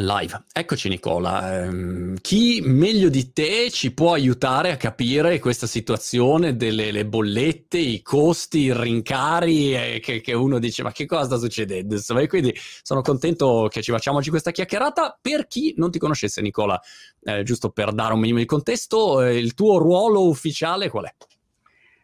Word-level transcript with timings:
Live. 0.00 0.44
Eccoci 0.52 0.88
Nicola, 0.88 1.66
um, 1.66 2.16
chi 2.20 2.60
meglio 2.62 3.08
di 3.08 3.32
te 3.32 3.70
ci 3.70 3.92
può 3.92 4.12
aiutare 4.12 4.70
a 4.70 4.76
capire 4.76 5.38
questa 5.38 5.66
situazione 5.66 6.56
delle 6.56 7.04
bollette, 7.04 7.78
i 7.78 8.00
costi, 8.02 8.60
i 8.60 8.74
rincari, 8.74 9.74
eh, 9.74 10.00
che, 10.00 10.20
che, 10.20 10.32
uno 10.32 10.58
dice 10.58 10.82
ma 10.82 10.92
che 10.92 11.06
cosa 11.06 11.24
sta 11.24 11.36
succedendo? 11.36 11.94
Insomma, 11.94 12.20
e 12.20 12.28
quindi 12.28 12.54
sono 12.82 13.02
contento 13.02 13.68
che 13.70 13.82
ci 13.82 13.90
facciamo 13.90 14.18
oggi 14.18 14.30
questa 14.30 14.50
chiacchierata. 14.50 15.18
Per 15.20 15.46
chi 15.46 15.74
non 15.76 15.90
ti 15.90 15.98
conoscesse 15.98 16.40
Nicola, 16.40 16.80
eh, 17.22 17.42
giusto 17.42 17.70
per 17.70 17.92
dare 17.92 18.14
un 18.14 18.20
minimo 18.20 18.38
di 18.38 18.46
contesto, 18.46 19.22
eh, 19.22 19.36
il 19.36 19.54
tuo 19.54 19.78
ruolo 19.78 20.26
ufficiale 20.26 20.88
qual 20.88 21.06
è? 21.06 21.14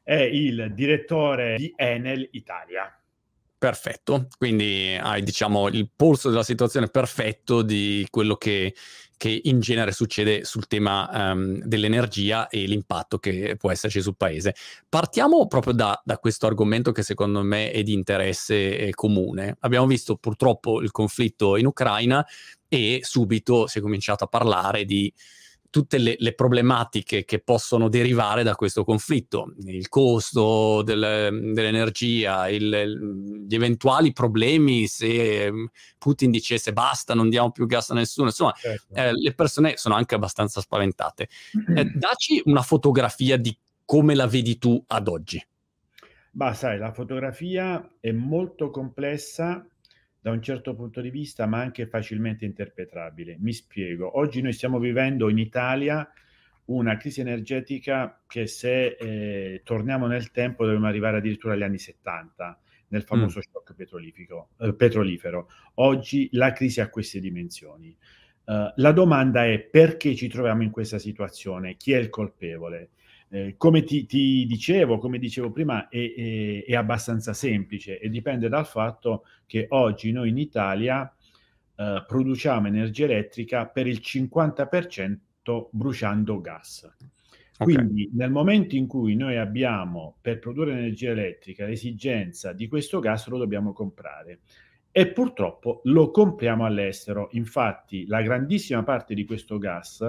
È 0.02 0.14
il 0.14 0.73
direttore 0.75 1.57
di 1.57 1.73
Enel 1.77 2.29
Italia. 2.32 2.97
Perfetto, 3.61 4.29
quindi 4.38 4.96
hai 5.00 5.20
diciamo 5.25 5.66
il 5.66 5.90
polso 5.95 6.30
della 6.30 6.45
situazione 6.45 6.86
perfetto 6.86 7.62
di 7.62 8.07
quello 8.08 8.36
che, 8.36 8.72
che 9.16 9.40
in 9.46 9.58
genere 9.58 9.90
succede 9.90 10.44
sul 10.44 10.68
tema 10.68 11.32
um, 11.32 11.58
dell'energia 11.64 12.46
e 12.46 12.67
l'impatto 12.67 13.18
che 13.18 13.57
può 13.58 13.72
esserci 13.72 14.00
sul 14.00 14.14
paese. 14.17 14.54
Partiamo 14.89 15.48
proprio 15.48 15.72
da, 15.72 16.00
da 16.04 16.18
questo 16.18 16.46
argomento 16.46 16.93
che 16.93 17.03
secondo 17.03 17.43
me 17.43 17.72
è 17.72 17.82
di 17.82 17.94
interesse 17.94 18.79
eh, 18.79 18.94
comune. 18.94 19.57
Abbiamo 19.59 19.89
visto 19.89 20.14
purtroppo 20.14 20.81
il 20.81 20.93
conflitto 20.93 21.56
in 21.56 21.67
Ucraina 21.67 22.25
e 22.68 23.00
subito 23.03 23.67
si 23.67 23.79
è 23.79 23.81
cominciato 23.81 24.22
a 24.22 24.29
parlare 24.29 24.84
di 24.84 25.12
tutte 25.71 25.99
le, 25.99 26.17
le, 26.18 26.35
problematiche 26.35 27.25
che 27.25 27.40
possono 27.40 27.89
derivare 27.89 28.43
da 28.43 28.54
questo 28.54 28.85
conflitto, 28.85 29.53
il 29.67 29.89
costo 29.89 30.82
del, 30.82 31.53
dell'energia, 31.53 32.48
il, 32.48 33.45
gli 33.47 33.55
eventuali 33.55 34.12
problemi 34.12 34.86
se 34.86 35.50
Putin 35.98 36.31
dicesse 36.31 36.73
basta, 36.73 37.14
non 37.14 37.28
diamo 37.28 37.50
più 37.50 37.67
gas 37.67 37.91
a 37.91 37.95
nessuno, 37.95 38.28
insomma 38.28 38.55
certo. 38.56 38.95
eh, 38.95 39.12
le 39.12 39.34
persone 39.34 39.77
sono 39.77 39.95
anche 39.95 40.14
abbastanza 40.14 40.61
spaventate. 40.61 41.28
Eh, 41.79 41.85
daci 41.85 42.41
una 42.47 42.62
fotografia 42.62 43.37
di 43.37 43.57
come 43.85 44.14
la 44.14 44.27
vedi 44.27 44.59
tu 44.59 44.83
ad 44.87 45.07
oggi. 45.07 45.45
Bah, 46.31 46.55
sai, 46.55 46.79
la 46.79 46.92
fotografia 46.92 47.87
è 48.01 48.11
molto 48.11 48.70
complessa 48.70 49.67
da 50.20 50.30
un 50.30 50.42
certo 50.42 50.74
punto 50.74 51.00
di 51.00 51.11
vista, 51.11 51.47
ma 51.47 51.61
anche 51.61 51.86
facilmente 51.86 52.44
interpretabile. 52.44 53.36
Mi 53.38 53.52
spiego. 53.52 54.19
Oggi 54.19 54.42
noi 54.42 54.52
stiamo 54.52 54.78
vivendo 54.78 55.28
in 55.28 55.38
Italia 55.38 56.08
una 56.66 56.97
crisi 56.97 57.20
energetica 57.20 58.20
che 58.27 58.46
se 58.46 58.96
eh, 58.98 59.62
torniamo 59.64 60.06
nel 60.06 60.30
tempo 60.30 60.64
dobbiamo 60.64 60.86
arrivare 60.86 61.19
addirittura 61.19 61.55
agli 61.55 61.62
anni 61.62 61.78
70 61.78 62.61
nel 62.89 63.02
famoso 63.02 63.39
mm. 63.39 63.42
shock 63.42 63.74
eh, 64.58 64.74
petrolifero. 64.74 65.48
Oggi 65.74 66.28
la 66.33 66.52
crisi 66.52 66.80
ha 66.80 66.89
queste 66.89 67.20
dimensioni. 67.20 67.96
Uh, 68.44 68.72
la 68.77 68.92
domanda 68.92 69.44
è 69.44 69.58
perché 69.58 70.14
ci 70.14 70.27
troviamo 70.28 70.62
in 70.62 70.70
questa 70.70 70.98
situazione? 70.98 71.77
Chi 71.77 71.92
è 71.92 71.98
il 71.98 72.08
colpevole? 72.08 72.91
Eh, 73.31 73.55
come 73.59 73.83
ti, 73.83 74.07
ti, 74.07 74.47
dicevo, 74.47 74.98
come 74.98 75.19
dicevo 75.19 75.51
prima, 75.51 75.89
è, 75.89 76.15
è, 76.15 76.65
è, 76.65 76.75
abbastanza 76.75 77.35
semplice 77.35 77.98
e 77.98 78.09
dipende 78.09 78.48
dal 78.48 78.67
fatto 78.67 79.25
che 79.47 79.67
oggi 79.70 80.12
noi 80.12 80.31
in 80.31 80.39
Italia 80.39 81.12
eh, 81.77 82.05
produciamo 82.07 82.67
energia 82.69 83.05
elettrica 83.05 83.67
per 83.67 83.87
il 83.87 84.01
50% 84.03 85.19
bruciando 85.70 86.41
gas. 86.41 86.91
Okay. 87.61 87.75
Quindi 87.75 88.11
nel 88.15 88.31
momento 88.31 88.77
in 88.77 88.87
cui 88.87 89.17
noi 89.17 89.37
abbiamo 89.37 90.17
per 90.20 90.39
produrre 90.39 90.73
energia 90.73 91.11
elettrica 91.11 91.67
l'esigenza 91.67 92.53
di 92.53 92.69
questo 92.69 93.01
gas 93.01 93.27
lo 93.27 93.37
dobbiamo 93.37 93.73
comprare 93.73 94.41
e 94.92 95.09
purtroppo 95.09 95.81
lo 95.85 96.11
compriamo 96.11 96.65
all'estero. 96.65 97.29
Infatti 97.33 98.07
la 98.07 98.23
grandissima 98.23 98.83
parte 98.85 99.15
di 99.15 99.25
questo 99.25 99.59
gas 99.59 100.03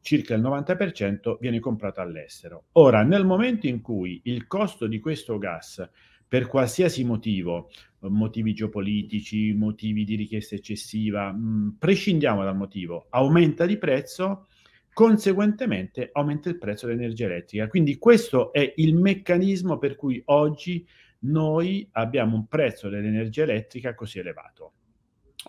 circa 0.00 0.34
il 0.34 0.42
90% 0.42 1.36
viene 1.40 1.60
comprato 1.60 2.00
all'estero. 2.00 2.64
Ora, 2.72 3.02
nel 3.02 3.24
momento 3.24 3.66
in 3.66 3.80
cui 3.80 4.20
il 4.24 4.46
costo 4.46 4.86
di 4.86 4.98
questo 5.00 5.38
gas, 5.38 5.88
per 6.26 6.46
qualsiasi 6.46 7.04
motivo, 7.04 7.70
motivi 8.00 8.54
geopolitici, 8.54 9.52
motivi 9.52 10.04
di 10.04 10.14
richiesta 10.14 10.54
eccessiva, 10.54 11.32
mh, 11.32 11.38
mm, 11.38 11.68
prescindiamo 11.78 12.44
dal 12.44 12.56
motivo, 12.56 13.06
aumenta 13.10 13.66
di 13.66 13.76
prezzo, 13.76 14.46
conseguentemente 14.92 16.10
aumenta 16.12 16.48
il 16.48 16.58
prezzo 16.58 16.86
dell'energia 16.86 17.26
elettrica. 17.26 17.68
Quindi 17.68 17.98
questo 17.98 18.52
è 18.52 18.72
il 18.76 18.94
meccanismo 18.94 19.78
per 19.78 19.96
cui 19.96 20.22
oggi 20.26 20.86
noi 21.20 21.86
abbiamo 21.92 22.36
un 22.36 22.46
prezzo 22.46 22.88
dell'energia 22.88 23.42
elettrica 23.42 23.94
così 23.94 24.18
elevato. 24.18 24.72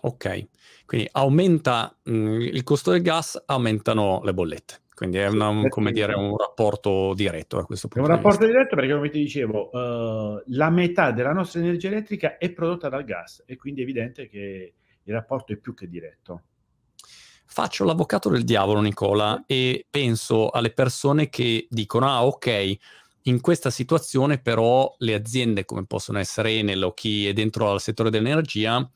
Ok, 0.00 0.46
quindi 0.86 1.08
aumenta 1.12 1.96
mh, 2.02 2.12
mm, 2.12 2.40
il 2.40 2.62
costo 2.64 2.90
del 2.90 3.02
gas, 3.02 3.42
aumentano 3.46 4.20
le 4.24 4.32
bollette. 4.32 4.80
Quindi 4.94 5.18
è 5.18 5.26
una, 5.26 5.48
un, 5.48 5.68
come 5.68 5.90
dire, 5.90 6.14
un 6.14 6.36
rapporto 6.36 7.12
diretto 7.14 7.56
da 7.56 7.64
questo 7.64 7.88
punto. 7.88 8.06
È 8.06 8.10
un 8.10 8.16
rapporto 8.16 8.46
diretto 8.46 8.76
perché, 8.76 8.92
come 8.92 9.08
ti 9.08 9.18
dicevo, 9.18 9.70
uh, 9.70 10.42
la 10.46 10.70
metà 10.70 11.10
della 11.10 11.32
nostra 11.32 11.60
energia 11.60 11.88
elettrica 11.88 12.36
è 12.36 12.50
prodotta 12.52 12.88
dal 12.88 13.04
gas 13.04 13.42
e 13.46 13.56
quindi 13.56 13.80
è 13.80 13.82
evidente 13.84 14.28
che 14.28 14.74
il 15.02 15.12
rapporto 15.12 15.52
è 15.52 15.56
più 15.56 15.74
che 15.74 15.88
diretto. 15.88 16.42
Faccio 17.46 17.84
l'avvocato 17.84 18.28
del 18.28 18.44
diavolo, 18.44 18.80
Nicola, 18.80 19.42
e 19.46 19.86
penso 19.90 20.50
alle 20.50 20.72
persone 20.72 21.28
che 21.28 21.66
dicono, 21.68 22.06
ah, 22.06 22.24
ok, 22.24 22.76
in 23.22 23.40
questa 23.40 23.70
situazione 23.70 24.38
però 24.38 24.94
le 24.98 25.14
aziende 25.14 25.64
come 25.64 25.84
possono 25.84 26.18
essere 26.18 26.50
Enel 26.52 26.82
o 26.82 26.94
chi 26.94 27.26
è 27.26 27.32
dentro 27.32 27.70
al 27.70 27.80
settore 27.80 28.10
dell'energia 28.10 28.88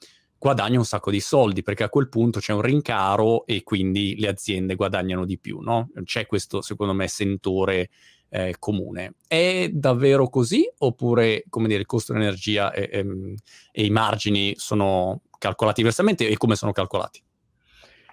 guadagna 0.46 0.78
un 0.78 0.84
sacco 0.84 1.10
di 1.10 1.18
soldi 1.18 1.64
perché 1.64 1.82
a 1.82 1.88
quel 1.88 2.08
punto 2.08 2.38
c'è 2.38 2.52
un 2.52 2.60
rincaro 2.60 3.46
e 3.46 3.64
quindi 3.64 4.14
le 4.16 4.28
aziende 4.28 4.76
guadagnano 4.76 5.24
di 5.24 5.40
più, 5.40 5.58
no? 5.58 5.90
C'è 6.04 6.26
questo, 6.26 6.60
secondo 6.60 6.94
me, 6.94 7.08
sentore 7.08 7.90
eh, 8.28 8.54
comune. 8.60 9.14
È 9.26 9.68
davvero 9.72 10.28
così 10.28 10.64
oppure, 10.78 11.42
come 11.48 11.66
dire, 11.66 11.80
il 11.80 11.86
costo 11.86 12.12
dell'energia 12.12 12.72
e, 12.72 12.88
e, 12.92 13.34
e 13.72 13.84
i 13.84 13.90
margini 13.90 14.54
sono 14.56 15.22
calcolati 15.36 15.80
diversamente 15.80 16.28
e 16.28 16.36
come 16.36 16.54
sono 16.54 16.70
calcolati? 16.70 17.20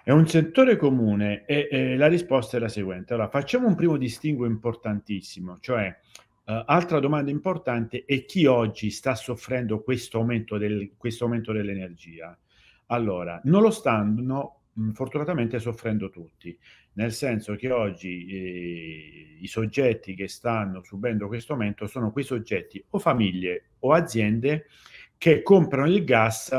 È 0.02 0.10
un 0.10 0.26
settore 0.26 0.76
comune 0.76 1.44
e, 1.46 1.68
e 1.70 1.96
la 1.96 2.08
risposta 2.08 2.56
è 2.56 2.60
la 2.60 2.68
seguente. 2.68 3.14
Allora, 3.14 3.28
facciamo 3.28 3.68
un 3.68 3.76
primo 3.76 3.96
distinguo 3.96 4.44
importantissimo, 4.44 5.58
cioè 5.60 5.96
Uh, 6.46 6.62
altra 6.66 7.00
domanda 7.00 7.30
importante 7.30 8.04
è 8.04 8.26
chi 8.26 8.44
oggi 8.44 8.90
sta 8.90 9.14
soffrendo 9.14 9.82
questo 9.82 10.18
aumento, 10.18 10.58
del, 10.58 10.92
questo 10.96 11.24
aumento 11.24 11.52
dell'energia. 11.52 12.38
Allora, 12.86 13.40
non 13.44 13.62
lo 13.62 13.70
stanno 13.70 14.64
mh, 14.74 14.90
fortunatamente 14.90 15.58
soffrendo 15.58 16.10
tutti, 16.10 16.56
nel 16.94 17.12
senso 17.12 17.54
che 17.56 17.70
oggi 17.70 18.26
eh, 18.26 19.38
i 19.40 19.46
soggetti 19.46 20.14
che 20.14 20.28
stanno 20.28 20.82
subendo 20.82 21.28
questo 21.28 21.54
aumento 21.54 21.86
sono 21.86 22.12
quei 22.12 22.24
soggetti 22.24 22.84
o 22.90 22.98
famiglie 22.98 23.70
o 23.80 23.92
aziende 23.92 24.66
che 25.16 25.42
comprano 25.42 25.86
il 25.86 26.04
gas 26.04 26.52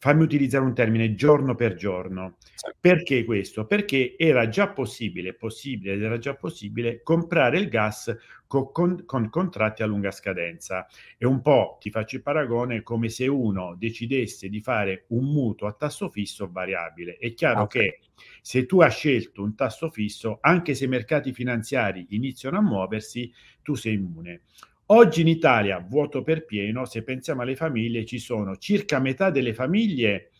fammi 0.00 0.22
utilizzare 0.22 0.64
un 0.64 0.72
termine, 0.72 1.14
giorno 1.14 1.54
per 1.54 1.74
giorno. 1.74 2.38
Perché 2.80 3.22
questo? 3.24 3.66
Perché 3.66 4.14
era 4.16 4.48
già 4.48 4.70
possibile, 4.70 5.34
possibile 5.34 5.92
ed 5.92 6.02
era 6.02 6.16
già 6.16 6.34
possibile 6.34 7.02
comprare 7.02 7.58
il 7.58 7.68
gas 7.68 8.16
con, 8.46 8.72
con, 8.72 9.04
con, 9.04 9.28
contratti 9.28 9.82
a 9.82 9.86
lunga 9.86 10.10
scadenza. 10.10 10.86
E 11.18 11.26
un 11.26 11.42
po' 11.42 11.76
ti 11.80 11.90
faccio 11.90 12.16
il 12.16 12.22
paragone 12.22 12.82
come 12.82 13.10
se 13.10 13.26
uno 13.26 13.76
decidesse 13.78 14.48
di 14.48 14.62
fare 14.62 15.04
un 15.08 15.24
mutuo 15.24 15.68
a 15.68 15.72
tasso 15.72 16.08
fisso 16.08 16.44
o 16.44 16.50
variabile. 16.50 17.18
È 17.18 17.34
chiaro 17.34 17.62
okay. 17.64 17.82
che 17.82 18.00
se 18.40 18.64
tu 18.64 18.80
hai 18.80 18.90
scelto 18.90 19.42
un 19.42 19.54
tasso 19.54 19.90
fisso, 19.90 20.38
anche 20.40 20.74
se 20.74 20.86
i 20.86 20.88
mercati 20.88 21.34
finanziari 21.34 22.06
iniziano 22.10 22.56
a 22.56 22.62
muoversi, 22.62 23.30
tu 23.62 23.74
sei 23.74 23.94
immune. 23.94 24.44
Oggi 24.92 25.20
in 25.20 25.28
Italia, 25.28 25.78
vuoto 25.78 26.24
per 26.24 26.44
pieno, 26.44 26.84
se 26.84 27.04
pensiamo 27.04 27.42
alle 27.42 27.54
famiglie, 27.54 28.04
ci 28.04 28.18
sono 28.18 28.56
circa 28.56 28.98
metà 28.98 29.30
delle 29.30 29.54
famiglie 29.54 30.32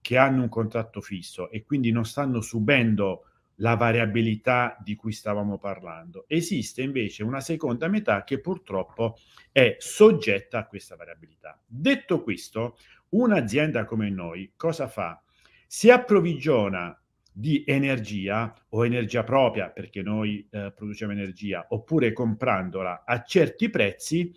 che 0.00 0.16
hanno 0.16 0.40
un 0.40 0.48
contratto 0.48 1.02
fisso 1.02 1.50
e 1.50 1.62
quindi 1.62 1.92
non 1.92 2.06
stanno 2.06 2.40
subendo 2.40 3.26
la 3.56 3.74
variabilità 3.74 4.78
di 4.82 4.96
cui 4.96 5.12
stavamo 5.12 5.58
parlando. 5.58 6.24
Esiste 6.26 6.80
invece 6.80 7.22
una 7.22 7.40
seconda 7.40 7.86
metà 7.88 8.24
che 8.24 8.40
purtroppo 8.40 9.18
è 9.52 9.76
soggetta 9.78 10.60
a 10.60 10.66
questa 10.66 10.96
variabilità. 10.96 11.60
Detto 11.66 12.22
questo, 12.22 12.78
un'azienda 13.10 13.84
come 13.84 14.08
noi 14.08 14.52
cosa 14.56 14.88
fa? 14.88 15.22
Si 15.66 15.90
approvvigiona 15.90 16.98
di 17.38 17.62
energia 17.64 18.52
o 18.70 18.84
energia 18.84 19.22
propria, 19.22 19.70
perché 19.70 20.02
noi 20.02 20.44
eh, 20.50 20.72
produciamo 20.74 21.12
energia, 21.12 21.66
oppure 21.68 22.12
comprandola 22.12 23.04
a 23.06 23.22
certi 23.22 23.70
prezzi 23.70 24.34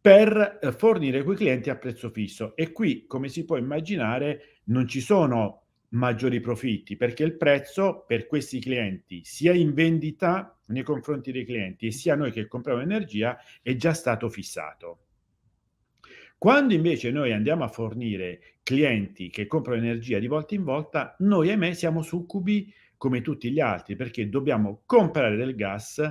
per 0.00 0.58
eh, 0.62 0.72
fornire 0.72 1.22
quei 1.22 1.36
clienti 1.36 1.68
a 1.68 1.76
prezzo 1.76 2.08
fisso. 2.08 2.56
E 2.56 2.72
qui, 2.72 3.04
come 3.06 3.28
si 3.28 3.44
può 3.44 3.58
immaginare, 3.58 4.60
non 4.64 4.88
ci 4.88 5.02
sono 5.02 5.64
maggiori 5.90 6.40
profitti 6.40 6.96
perché 6.96 7.22
il 7.22 7.36
prezzo 7.36 8.04
per 8.06 8.26
questi 8.26 8.60
clienti, 8.60 9.20
sia 9.22 9.52
in 9.52 9.74
vendita 9.74 10.58
nei 10.68 10.84
confronti 10.84 11.32
dei 11.32 11.44
clienti 11.44 11.92
sia 11.92 12.16
noi 12.16 12.32
che 12.32 12.48
compriamo 12.48 12.80
energia, 12.80 13.36
è 13.60 13.76
già 13.76 13.92
stato 13.92 14.30
fissato. 14.30 15.05
Quando 16.38 16.74
invece 16.74 17.10
noi 17.10 17.32
andiamo 17.32 17.64
a 17.64 17.68
fornire 17.68 18.58
clienti 18.62 19.30
che 19.30 19.46
comprano 19.46 19.82
energia 19.82 20.18
di 20.18 20.26
volta 20.26 20.54
in 20.54 20.64
volta, 20.64 21.16
noi 21.20 21.48
ahimè 21.48 21.72
siamo 21.72 22.02
succubi 22.02 22.72
come 22.98 23.22
tutti 23.22 23.50
gli 23.50 23.60
altri 23.60 23.96
perché 23.96 24.28
dobbiamo 24.28 24.82
comprare 24.84 25.36
del 25.36 25.54
gas, 25.54 26.02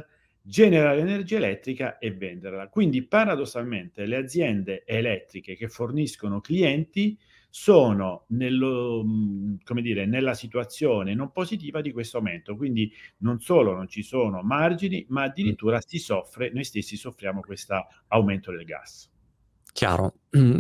generare 0.42 1.00
energia 1.00 1.38
elettrica 1.38 2.00
e 2.00 2.12
venderla. 2.12 2.70
Quindi 2.70 3.06
paradossalmente 3.06 4.06
le 4.06 4.16
aziende 4.16 4.84
elettriche 4.86 5.56
che 5.56 5.68
forniscono 5.68 6.42
clienti 6.42 7.18
sono 7.50 8.26
nello, 8.30 9.06
come 9.64 9.82
dire, 9.82 10.06
nella 10.06 10.34
situazione 10.34 11.14
non 11.14 11.32
positiva 11.32 11.82
di 11.82 11.92
questo 11.92 12.18
aumento. 12.18 12.56
Quindi 12.56 12.92
non 13.18 13.40
solo 13.40 13.74
non 13.76 13.88
ci 13.88 14.02
sono 14.02 14.42
margini, 14.42 15.06
ma 15.10 15.24
addirittura 15.24 15.80
si 15.82 16.00
soffre, 16.00 16.52
noi 16.52 16.64
stessi 16.64 16.98
soffriamo 16.98 17.42
questo 17.42 17.76
aumento 18.08 18.52
del 18.52 18.66
gas. 18.66 19.15
Chiaro. 19.76 20.14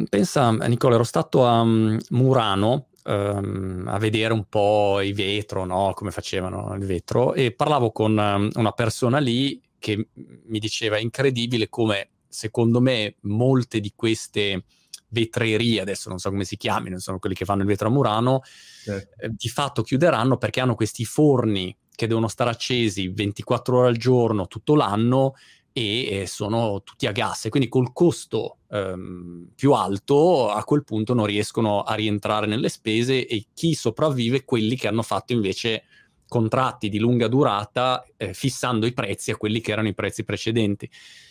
Pensa, 0.09 0.51
Nicola, 0.51 0.95
ero 0.95 1.05
stato 1.05 1.45
a 1.45 1.63
Murano 1.63 2.87
um, 3.05 3.85
a 3.87 3.97
vedere 3.97 4.33
un 4.33 4.43
po' 4.49 4.99
i 4.99 5.13
vetro, 5.13 5.63
no? 5.63 5.93
come 5.95 6.11
facevano 6.11 6.75
il 6.75 6.85
vetro, 6.85 7.33
e 7.33 7.53
parlavo 7.53 7.93
con 7.93 8.17
um, 8.17 8.49
una 8.55 8.71
persona 8.73 9.19
lì 9.19 9.61
che 9.79 10.09
mi 10.15 10.59
diceva 10.59 10.97
incredibile 10.99 11.69
come 11.69 12.09
secondo 12.27 12.81
me 12.81 13.15
molte 13.21 13.79
di 13.79 13.93
queste 13.95 14.65
vetrerie, 15.07 15.79
adesso 15.79 16.09
non 16.09 16.19
so 16.19 16.29
come 16.29 16.43
si 16.43 16.57
chiamino, 16.57 16.99
sono 16.99 17.17
quelli 17.17 17.35
che 17.35 17.45
fanno 17.45 17.61
il 17.61 17.67
vetro 17.67 17.87
a 17.87 17.91
Murano, 17.91 18.41
certo. 18.83 19.15
eh, 19.17 19.29
di 19.33 19.47
fatto 19.47 19.81
chiuderanno 19.81 20.35
perché 20.35 20.59
hanno 20.59 20.75
questi 20.75 21.05
forni 21.05 21.73
che 21.89 22.07
devono 22.07 22.27
stare 22.27 22.49
accesi 22.49 23.07
24 23.07 23.77
ore 23.77 23.87
al 23.87 23.95
giorno 23.95 24.47
tutto 24.47 24.75
l'anno 24.75 25.35
e 25.77 26.23
sono 26.25 26.83
tutti 26.83 27.05
a 27.05 27.11
gas 27.11 27.45
e 27.45 27.49
quindi 27.49 27.67
col 27.67 27.91
costo 27.91 28.59
ehm, 28.69 29.49
più 29.55 29.73
alto 29.73 30.49
a 30.49 30.63
quel 30.63 30.85
punto 30.85 31.13
non 31.13 31.25
riescono 31.25 31.81
a 31.81 31.95
rientrare 31.95 32.47
nelle 32.47 32.69
spese 32.69 33.27
e 33.27 33.47
chi 33.53 33.73
sopravvive 33.73 34.45
quelli 34.45 34.77
che 34.77 34.87
hanno 34.87 35.01
fatto 35.01 35.33
invece 35.33 35.83
contratti 36.27 36.87
di 36.87 36.97
lunga 36.97 37.27
durata 37.27 38.05
eh, 38.15 38.33
fissando 38.33 38.85
i 38.85 38.93
prezzi 38.93 39.31
a 39.31 39.35
quelli 39.35 39.59
che 39.59 39.73
erano 39.73 39.89
i 39.89 39.93
prezzi 39.93 40.23
precedenti 40.23 40.89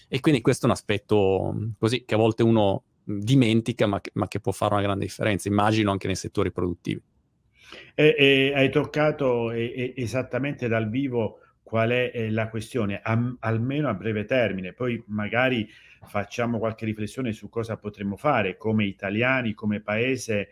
e 0.09 0.21
quindi 0.21 0.43
questo 0.43 0.67
è 0.67 0.69
un 0.69 0.75
aspetto 0.75 1.73
così 1.79 2.05
che 2.05 2.15
a 2.15 2.19
volte 2.19 2.43
uno 2.43 2.85
dimentica, 3.05 3.87
ma 3.87 4.01
che, 4.01 4.11
ma 4.15 4.29
che, 4.29 4.41
può 4.41 4.53
fare 4.53 4.75
una 4.75 4.83
grande 4.83 5.05
differenza, 5.05 5.49
immagino 5.49 5.91
anche 5.91 6.07
nei 6.07 6.17
settori 6.17 6.51
produttivi. 6.51 7.03
E, 7.95 8.15
e 8.17 8.53
hai 8.55 8.71
toccato 8.71 9.51
e, 9.51 9.95
esattamente 9.97 10.69
dal 10.69 10.89
vivo 10.89 11.41
qual 11.75 11.91
è 11.91 12.31
la 12.31 12.49
questione, 12.51 13.01
a, 13.03 13.37
almeno 13.41 13.89
a 13.89 13.95
breve 13.95 14.27
termine, 14.27 14.75
poi 14.75 15.03
magari 15.09 15.69
facciamo 16.07 16.61
qualche 16.61 16.85
riflessione 16.85 17.33
su 17.33 17.49
cosa 17.49 17.77
potremmo 17.79 18.17
fare 18.17 18.57
come 18.57 18.85
italiani, 18.85 19.55
come 19.55 19.81
paese 19.81 20.51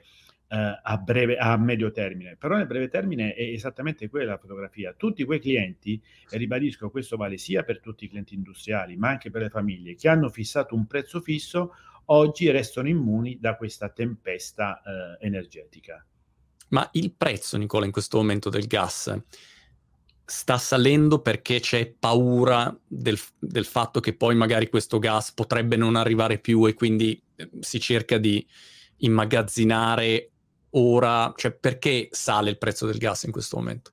eh, 0.48 0.80
a, 0.82 0.96
breve, 0.96 1.36
a 1.36 1.56
medio 1.56 1.92
termine. 1.92 2.34
Però 2.34 2.56
nel 2.56 2.66
breve 2.66 2.88
termine 2.88 3.34
è 3.34 3.42
esattamente 3.44 4.08
quella 4.08 4.32
la 4.32 4.38
fotografia. 4.38 4.94
Tutti 4.94 5.22
quei 5.22 5.38
clienti, 5.38 6.02
e 6.28 6.38
ribadisco, 6.38 6.90
questo 6.90 7.16
vale 7.16 7.38
sia 7.38 7.62
per 7.62 7.78
tutti 7.78 8.06
i 8.06 8.08
clienti 8.08 8.34
industriali, 8.34 8.96
ma 8.96 9.10
anche 9.10 9.30
per 9.30 9.42
le 9.42 9.48
famiglie, 9.48 9.94
che 9.94 10.08
hanno 10.08 10.28
fissato 10.28 10.74
un 10.74 10.88
prezzo 10.88 11.20
fisso 11.20 11.76
oggi 12.06 12.50
restano 12.50 12.88
immuni 12.88 13.38
da 13.38 13.54
questa 13.54 13.90
tempesta 13.90 14.82
eh, 14.82 15.24
energetica. 15.24 16.04
Ma 16.70 16.88
il 16.94 17.12
prezzo, 17.12 17.56
Nicola, 17.58 17.84
in 17.86 17.92
questo 17.92 18.16
momento 18.16 18.50
del 18.50 18.66
gas 18.66 19.22
sta 20.32 20.56
salendo 20.56 21.20
perché 21.20 21.60
c'è 21.60 21.92
paura 21.92 22.74
del, 22.88 23.18
del, 23.38 23.66
fatto 23.66 24.00
che 24.00 24.14
poi 24.14 24.34
magari 24.34 24.70
questo 24.70 24.98
gas 24.98 25.30
potrebbe 25.30 25.76
non 25.76 25.94
arrivare 25.94 26.38
più 26.38 26.66
e 26.66 26.72
quindi 26.72 27.22
eh, 27.36 27.50
si 27.60 27.78
cerca 27.78 28.16
di 28.16 28.44
immagazzinare 28.98 30.30
ora, 30.70 31.34
cioè 31.36 31.52
perché 31.52 32.08
sale 32.12 32.48
il 32.48 32.56
prezzo 32.56 32.86
del 32.86 32.96
gas 32.96 33.24
in 33.24 33.30
questo 33.30 33.58
momento? 33.58 33.90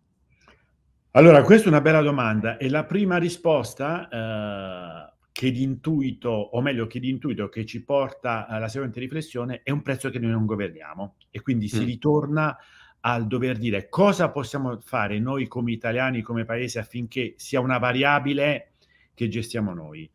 Allora, 1.11 1.43
questa 1.43 1.65
è 1.65 1.69
una 1.69 1.81
bella 1.81 2.01
domanda 2.01 2.55
e 2.55 2.69
la 2.69 2.85
prima 2.85 3.17
risposta 3.17 4.07
eh, 4.07 5.13
che 5.33 5.51
di 5.51 5.61
intuito, 5.61 6.29
o 6.29 6.61
meglio 6.61 6.87
che 6.87 7.01
di 7.01 7.09
intuito 7.09 7.49
che 7.49 7.65
ci 7.65 7.83
porta 7.83 8.47
alla 8.47 8.69
seguente 8.69 9.01
riflessione, 9.01 9.59
è 9.61 9.71
un 9.71 9.81
prezzo 9.81 10.09
che 10.09 10.19
noi 10.19 10.31
non 10.31 10.45
governiamo 10.45 11.15
e 11.31 11.41
quindi 11.41 11.65
mm. 11.65 11.77
si 11.77 11.83
ritorna 11.83 12.57
al 13.01 13.27
dover 13.27 13.57
dire 13.57 13.89
cosa 13.89 14.29
possiamo 14.29 14.79
fare 14.79 15.19
noi 15.19 15.47
come 15.47 15.71
italiani, 15.71 16.21
come 16.21 16.45
paese 16.45 16.79
affinché 16.79 17.33
sia 17.37 17.59
una 17.59 17.77
variabile 17.77 18.73
che 19.13 19.27
gestiamo 19.27 19.73
noi. 19.73 20.09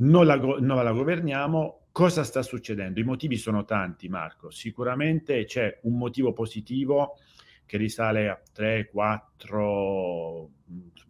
Non 0.00 0.26
la, 0.26 0.36
non 0.36 0.82
la 0.82 0.92
governiamo, 0.92 1.88
cosa 1.92 2.22
sta 2.22 2.42
succedendo? 2.42 3.00
I 3.00 3.04
motivi 3.04 3.36
sono 3.36 3.64
tanti, 3.64 4.08
Marco. 4.08 4.50
Sicuramente 4.50 5.44
c'è 5.44 5.80
un 5.82 5.96
motivo 5.96 6.32
positivo 6.32 7.16
che 7.66 7.76
risale 7.76 8.28
a 8.28 8.40
3-4 8.54 10.46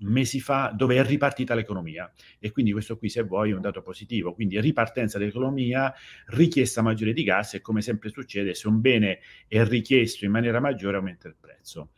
mesi 0.00 0.40
fa, 0.40 0.72
dove 0.74 0.96
è 0.96 1.04
ripartita 1.04 1.54
l'economia. 1.54 2.10
E 2.38 2.50
quindi 2.50 2.72
questo 2.72 2.96
qui, 2.96 3.08
se 3.08 3.22
vuoi, 3.22 3.50
è 3.50 3.54
un 3.54 3.60
dato 3.60 3.82
positivo. 3.82 4.34
Quindi 4.34 4.60
ripartenza 4.60 5.18
dell'economia, 5.18 5.92
richiesta 6.26 6.82
maggiore 6.82 7.12
di 7.12 7.24
gas 7.24 7.54
e 7.54 7.60
come 7.60 7.80
sempre 7.82 8.10
succede, 8.10 8.54
se 8.54 8.68
un 8.68 8.80
bene 8.80 9.20
è 9.46 9.64
richiesto 9.64 10.24
in 10.24 10.30
maniera 10.30 10.60
maggiore, 10.60 10.96
aumenta 10.96 11.28
il 11.28 11.36
prezzo. 11.38 11.90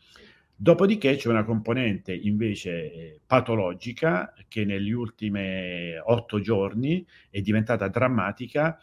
Dopodiché 0.55 1.17
c'è 1.17 1.29
una 1.31 1.45
componente 1.45 2.13
invece 2.15 2.93
eh, 2.93 3.21
patologica 3.27 4.35
che 4.47 4.67
negli 4.67 4.91
ultimi 4.91 5.97
otto 6.05 6.39
giorni 6.41 7.07
è 7.31 7.41
diventata 7.41 7.89
drammatica 7.89 8.79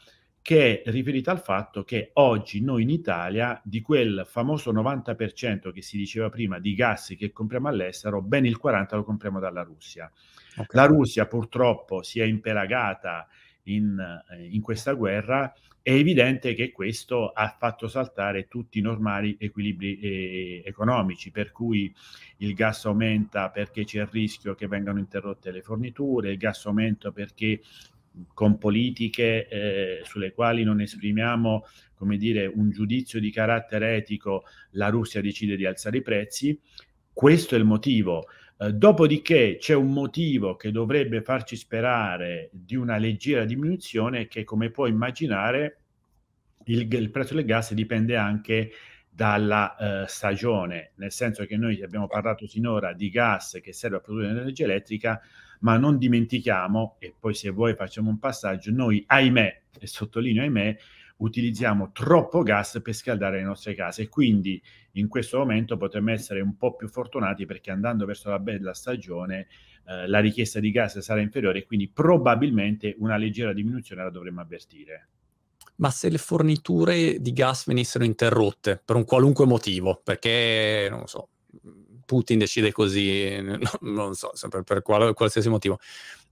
che 0.47 0.81
è 0.81 0.91
riferita 0.91 1.31
al 1.31 1.41
fatto 1.41 1.83
che 1.83 2.11
oggi 2.13 2.61
noi 2.61 2.83
in 2.83 2.89
Italia 2.89 3.59
di 3.65 3.81
quel 3.81 4.23
famoso 4.25 4.71
90% 4.71 5.73
che 5.73 5.81
si 5.81 5.97
diceva 5.97 6.29
prima 6.29 6.57
di 6.57 6.73
gas 6.73 7.13
che 7.17 7.33
compriamo 7.33 7.67
all'estero, 7.67 8.21
ben 8.21 8.45
il 8.45 8.57
40% 8.63 8.95
lo 8.95 9.03
compriamo 9.03 9.41
dalla 9.41 9.63
Russia. 9.63 10.09
Okay. 10.51 10.67
La 10.69 10.85
Russia 10.85 11.25
purtroppo 11.25 12.01
si 12.01 12.21
è 12.21 12.23
impelagata 12.23 13.27
in, 13.63 13.99
eh, 13.99 14.47
in 14.49 14.61
questa 14.61 14.93
guerra, 14.93 15.53
è 15.81 15.91
evidente 15.91 16.53
che 16.53 16.71
questo 16.71 17.27
ha 17.31 17.53
fatto 17.59 17.89
saltare 17.89 18.47
tutti 18.47 18.79
i 18.79 18.81
normali 18.81 19.35
equilibri 19.37 19.99
eh, 19.99 20.61
economici, 20.65 21.29
per 21.29 21.51
cui 21.51 21.93
il 22.37 22.53
gas 22.53 22.85
aumenta 22.85 23.49
perché 23.49 23.83
c'è 23.83 23.99
il 23.99 24.07
rischio 24.07 24.55
che 24.55 24.67
vengano 24.67 24.99
interrotte 24.99 25.51
le 25.51 25.61
forniture, 25.61 26.31
il 26.31 26.37
gas 26.37 26.65
aumenta 26.67 27.11
perché 27.11 27.59
con 28.33 28.57
politiche 28.57 29.47
eh, 29.47 30.01
sulle 30.03 30.33
quali 30.33 30.63
non 30.63 30.81
esprimiamo 30.81 31.65
come 31.97 32.17
dire, 32.17 32.45
un 32.45 32.69
giudizio 32.69 33.19
di 33.19 33.31
carattere 33.31 33.95
etico, 33.95 34.43
la 34.71 34.89
Russia 34.89 35.19
decide 35.19 35.55
di 35.55 35.65
alzare 35.65 35.97
i 35.97 36.01
prezzi. 36.03 36.57
Questo 37.11 37.55
è 37.55 37.57
il 37.57 37.65
motivo. 37.65 38.27
Eh, 38.59 38.73
dopodiché 38.73 39.57
c'è 39.59 39.73
un 39.73 39.91
motivo 39.91 40.55
che 40.55 40.71
dovrebbe 40.71 41.21
farci 41.21 41.55
sperare 41.55 42.49
di 42.51 42.75
una 42.75 42.97
leggera 42.97 43.45
diminuzione 43.45 44.27
che, 44.27 44.43
come 44.43 44.69
puoi 44.69 44.91
immaginare, 44.91 45.79
il, 46.65 46.91
il 46.93 47.09
prezzo 47.09 47.33
del 47.33 47.45
gas 47.45 47.73
dipende 47.73 48.15
anche 48.15 48.71
dalla 49.09 50.03
eh, 50.03 50.07
stagione, 50.07 50.91
nel 50.95 51.11
senso 51.11 51.45
che 51.45 51.57
noi 51.57 51.81
abbiamo 51.81 52.05
parlato 52.05 52.45
sinora 52.45 52.93
di 52.93 53.09
gas 53.09 53.59
che 53.63 53.73
serve 53.73 53.97
a 53.97 53.99
produrre 53.99 54.29
energia 54.29 54.65
elettrica, 54.65 55.19
ma 55.59 55.77
non 55.77 55.97
dimentichiamo, 55.97 56.95
e 56.99 57.13
poi 57.17 57.33
se 57.33 57.49
vuoi 57.49 57.75
facciamo 57.75 58.09
un 58.09 58.19
passaggio, 58.19 58.71
noi 58.71 59.03
ahimè, 59.05 59.61
e 59.79 59.87
sottolineo 59.87 60.43
ahimè, 60.43 60.77
utilizziamo 61.17 61.91
troppo 61.91 62.43
gas 62.43 62.79
per 62.83 62.93
scaldare 62.93 63.37
le 63.37 63.43
nostre 63.43 63.73
case 63.73 64.03
e 64.03 64.09
quindi 64.09 64.61
in 64.93 65.07
questo 65.07 65.39
momento 65.39 65.77
potremmo 65.77 66.11
essere 66.11 66.41
un 66.41 66.57
po' 66.57 66.75
più 66.75 66.87
fortunati 66.87 67.45
perché 67.45 67.71
andando 67.71 68.05
verso 68.05 68.29
la 68.29 68.39
bella 68.39 68.73
stagione 68.73 69.47
eh, 69.87 70.07
la 70.07 70.19
richiesta 70.19 70.59
di 70.59 70.71
gas 70.71 70.99
sarà 70.99 71.21
inferiore 71.21 71.59
e 71.59 71.65
quindi 71.65 71.87
probabilmente 71.87 72.95
una 72.99 73.17
leggera 73.17 73.53
diminuzione 73.53 74.03
la 74.03 74.09
dovremmo 74.09 74.41
avvertire. 74.41 75.07
Ma 75.77 75.91
se 75.91 76.09
le 76.09 76.17
forniture 76.17 77.19
di 77.19 77.33
gas 77.33 77.65
venissero 77.65 78.03
interrotte 78.03 78.81
per 78.83 78.95
un 78.95 79.05
qualunque 79.05 79.45
motivo, 79.45 80.01
perché 80.03 80.87
non 80.89 81.01
lo 81.01 81.07
so, 81.07 81.29
Putin 82.07 82.39
decide 82.39 82.71
così, 82.71 83.37
non 83.81 84.15
so, 84.15 84.31
per, 84.49 84.63
per 84.63 84.81
qual, 84.81 85.13
qualsiasi 85.13 85.49
motivo. 85.49 85.77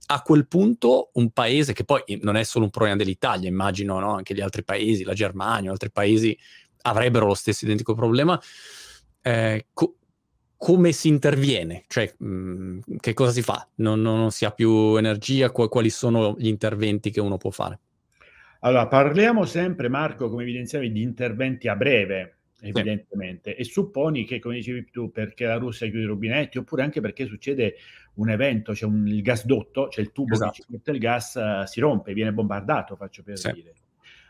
A 0.06 0.22
quel 0.22 0.46
punto 0.48 1.10
un 1.14 1.30
paese 1.30 1.72
che 1.72 1.84
poi 1.84 2.02
non 2.22 2.36
è 2.36 2.42
solo 2.42 2.64
un 2.64 2.70
problema 2.70 2.96
dell'Italia, 2.96 3.48
immagino 3.48 3.98
no? 4.00 4.14
anche 4.14 4.34
gli 4.34 4.40
altri 4.40 4.64
paesi, 4.64 5.04
la 5.04 5.14
Germania, 5.14 5.70
altri 5.70 5.90
paesi 5.90 6.36
avrebbero 6.82 7.26
lo 7.26 7.34
stesso 7.34 7.64
identico 7.64 7.94
problema. 7.94 8.40
Eh, 9.20 9.66
co- 9.72 9.96
come 10.56 10.92
si 10.92 11.08
interviene? 11.08 11.84
Cioè, 11.86 12.14
mh, 12.16 12.26
mm, 12.26 12.80
che 13.00 13.12
cosa 13.12 13.32
si 13.32 13.42
fa? 13.42 13.68
Non, 13.76 14.00
non, 14.00 14.30
si 14.30 14.44
ha 14.44 14.50
più 14.52 14.96
energia? 14.96 15.50
Qu- 15.50 15.68
quali 15.68 15.90
sono 15.90 16.34
gli 16.38 16.46
interventi 16.46 17.10
che 17.10 17.20
uno 17.20 17.36
può 17.36 17.50
fare? 17.50 17.80
Allora, 18.60 18.86
parliamo 18.86 19.44
sempre, 19.44 19.88
Marco, 19.88 20.30
come 20.30 20.42
evidenziavi, 20.42 20.90
di 20.90 21.02
interventi 21.02 21.68
a 21.68 21.76
breve, 21.76 22.35
evidentemente, 22.68 23.52
sì. 23.54 23.60
e 23.60 23.64
supponi 23.64 24.24
che, 24.24 24.38
come 24.38 24.56
dicevi 24.56 24.90
tu, 24.90 25.10
perché 25.10 25.46
la 25.46 25.56
Russia 25.56 25.86
chiude 25.86 26.04
i 26.04 26.06
rubinetti, 26.06 26.58
oppure 26.58 26.82
anche 26.82 27.00
perché 27.00 27.26
succede 27.26 27.76
un 28.14 28.30
evento, 28.30 28.72
c'è 28.72 28.78
cioè 28.78 28.90
un, 28.90 29.06
il 29.06 29.22
gasdotto, 29.22 29.84
c'è 29.84 29.90
cioè 29.90 30.04
il 30.04 30.12
tubo 30.12 30.34
esatto. 30.34 30.50
che 30.52 30.62
ci 30.62 30.66
porta 30.70 30.90
il 30.90 30.98
gas, 30.98 31.34
uh, 31.34 31.66
si 31.66 31.80
rompe, 31.80 32.12
viene 32.12 32.32
bombardato, 32.32 32.96
faccio 32.96 33.22
per 33.22 33.38
sì. 33.38 33.52
dire. 33.52 33.72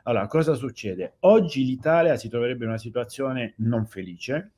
Allora, 0.05 0.27
cosa 0.29 0.55
succede? 0.55 1.17
Oggi 1.21 1.65
l'Italia 1.65 2.17
si 2.17 2.29
troverebbe 2.29 2.65
in 2.65 2.71
una 2.71 2.79
situazione 2.79 3.55
non 3.59 3.87
felice, 3.87 4.53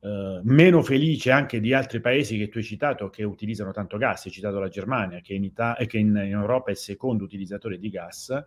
eh, 0.00 0.40
meno 0.44 0.82
felice 0.82 1.30
anche 1.30 1.58
di 1.58 1.74
altri 1.74 2.00
paesi 2.00 2.38
che 2.38 2.48
tu 2.48 2.58
hai 2.58 2.64
citato 2.64 3.10
che 3.10 3.24
utilizzano 3.24 3.72
tanto 3.72 3.96
gas, 3.96 4.26
hai 4.26 4.30
citato 4.30 4.60
la 4.60 4.68
Germania 4.68 5.20
che 5.20 5.34
in, 5.34 5.44
Ita- 5.44 5.76
che 5.86 5.98
in, 5.98 6.08
in 6.08 6.32
Europa 6.32 6.68
è 6.68 6.72
il 6.72 6.76
secondo 6.76 7.24
utilizzatore 7.24 7.78
di 7.78 7.90
gas. 7.90 8.44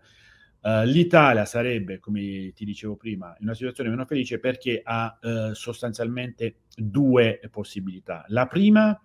Uh, 0.61 0.83
L'Italia 0.83 1.45
sarebbe, 1.45 1.99
come 1.99 2.51
ti 2.53 2.65
dicevo 2.65 2.97
prima, 2.97 3.33
in 3.39 3.45
una 3.45 3.53
situazione 3.53 3.89
meno 3.89 4.05
felice 4.05 4.39
perché 4.39 4.81
ha 4.83 5.17
uh, 5.21 5.53
sostanzialmente 5.53 6.63
due 6.75 7.39
possibilità. 7.49 8.25
La 8.27 8.45
prima 8.45 8.99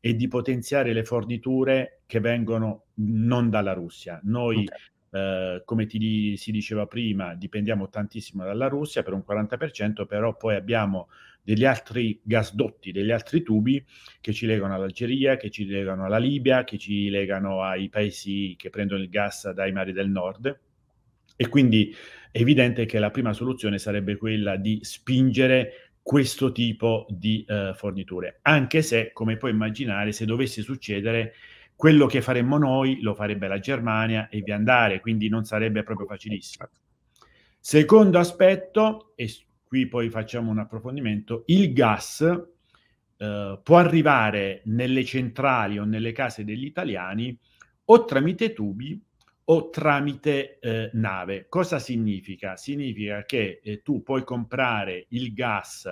è 0.00 0.12
di 0.12 0.28
potenziare 0.28 0.92
le 0.92 1.04
forniture 1.04 2.02
che 2.06 2.20
vengono 2.20 2.88
non 2.96 3.48
dalla 3.48 3.72
Russia. 3.72 4.20
Noi, 4.24 4.68
okay. 5.10 5.56
uh, 5.56 5.64
come 5.64 5.86
ti, 5.86 6.36
si 6.36 6.52
diceva 6.52 6.86
prima, 6.86 7.34
dipendiamo 7.34 7.88
tantissimo 7.88 8.44
dalla 8.44 8.68
Russia 8.68 9.02
per 9.02 9.14
un 9.14 9.24
40%, 9.26 10.06
però 10.06 10.36
poi 10.36 10.56
abbiamo 10.56 11.08
degli 11.42 11.64
altri 11.64 12.20
gasdotti, 12.22 12.92
degli 12.92 13.10
altri 13.10 13.42
tubi 13.42 13.82
che 14.20 14.34
ci 14.34 14.44
legano 14.44 14.74
all'Algeria, 14.74 15.38
che 15.38 15.48
ci 15.48 15.64
legano 15.64 16.04
alla 16.04 16.18
Libia, 16.18 16.64
che 16.64 16.76
ci 16.76 17.08
legano 17.08 17.62
ai 17.62 17.88
paesi 17.88 18.54
che 18.58 18.68
prendono 18.68 19.00
il 19.00 19.08
gas 19.08 19.50
dai 19.52 19.72
mari 19.72 19.92
del 19.92 20.10
nord 20.10 20.66
e 21.40 21.48
quindi 21.48 21.94
è 22.32 22.40
evidente 22.40 22.84
che 22.84 22.98
la 22.98 23.12
prima 23.12 23.32
soluzione 23.32 23.78
sarebbe 23.78 24.16
quella 24.16 24.56
di 24.56 24.80
spingere 24.82 25.92
questo 26.02 26.50
tipo 26.50 27.06
di 27.08 27.44
uh, 27.46 27.74
forniture, 27.74 28.40
anche 28.42 28.82
se, 28.82 29.12
come 29.12 29.36
puoi 29.36 29.52
immaginare, 29.52 30.10
se 30.10 30.24
dovesse 30.24 30.62
succedere, 30.62 31.34
quello 31.76 32.06
che 32.06 32.22
faremmo 32.22 32.58
noi 32.58 33.00
lo 33.02 33.14
farebbe 33.14 33.46
la 33.46 33.60
Germania 33.60 34.28
e 34.28 34.40
via 34.40 34.56
andare, 34.56 34.98
quindi 34.98 35.28
non 35.28 35.44
sarebbe 35.44 35.84
proprio 35.84 36.08
facilissimo. 36.08 36.68
Secondo 37.60 38.18
aspetto, 38.18 39.12
e 39.14 39.32
qui 39.62 39.86
poi 39.86 40.10
facciamo 40.10 40.50
un 40.50 40.58
approfondimento, 40.58 41.44
il 41.46 41.72
gas 41.72 42.18
uh, 42.20 43.60
può 43.62 43.76
arrivare 43.76 44.62
nelle 44.64 45.04
centrali 45.04 45.78
o 45.78 45.84
nelle 45.84 46.10
case 46.10 46.42
degli 46.42 46.64
italiani 46.64 47.38
o 47.84 48.04
tramite 48.04 48.52
tubi 48.52 49.00
o 49.50 49.70
tramite 49.70 50.58
eh, 50.58 50.90
nave. 50.94 51.46
Cosa 51.48 51.78
significa? 51.78 52.56
Significa 52.56 53.24
che 53.24 53.60
eh, 53.62 53.82
tu 53.82 54.02
puoi 54.02 54.22
comprare 54.24 55.06
il 55.10 55.32
gas 55.32 55.88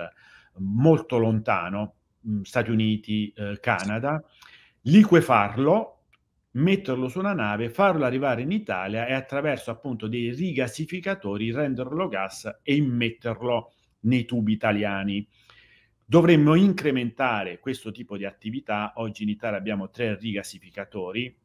molto 0.57 1.17
lontano, 1.17 1.95
mh, 2.21 2.31
mm, 2.31 2.41
Stati 2.41 2.71
Uniti, 2.71 3.33
eh, 3.35 3.57
Canada, 3.59 4.23
liquefarlo, 4.81 6.03
metterlo 6.51 7.07
su 7.07 7.19
una 7.19 7.33
nave, 7.33 7.69
farlo 7.69 8.05
arrivare 8.05 8.43
in 8.43 8.51
Italia 8.51 9.07
e 9.07 9.13
attraverso 9.13 9.71
appunto 9.71 10.07
dei 10.07 10.31
rigassificatori 10.31 11.51
renderlo 11.51 12.07
gas 12.07 12.59
e 12.61 12.75
immetterlo 12.75 13.71
nei 14.01 14.25
tubi 14.25 14.53
italiani. 14.53 15.27
Dovremmo 16.05 16.53
incrementare 16.55 17.59
questo 17.59 17.91
tipo 17.91 18.17
di 18.17 18.25
attività. 18.25 18.93
Oggi 18.97 19.23
in 19.23 19.29
Italia 19.29 19.57
abbiamo 19.57 19.89
tre 19.89 20.15
rigassificatori, 20.15 21.35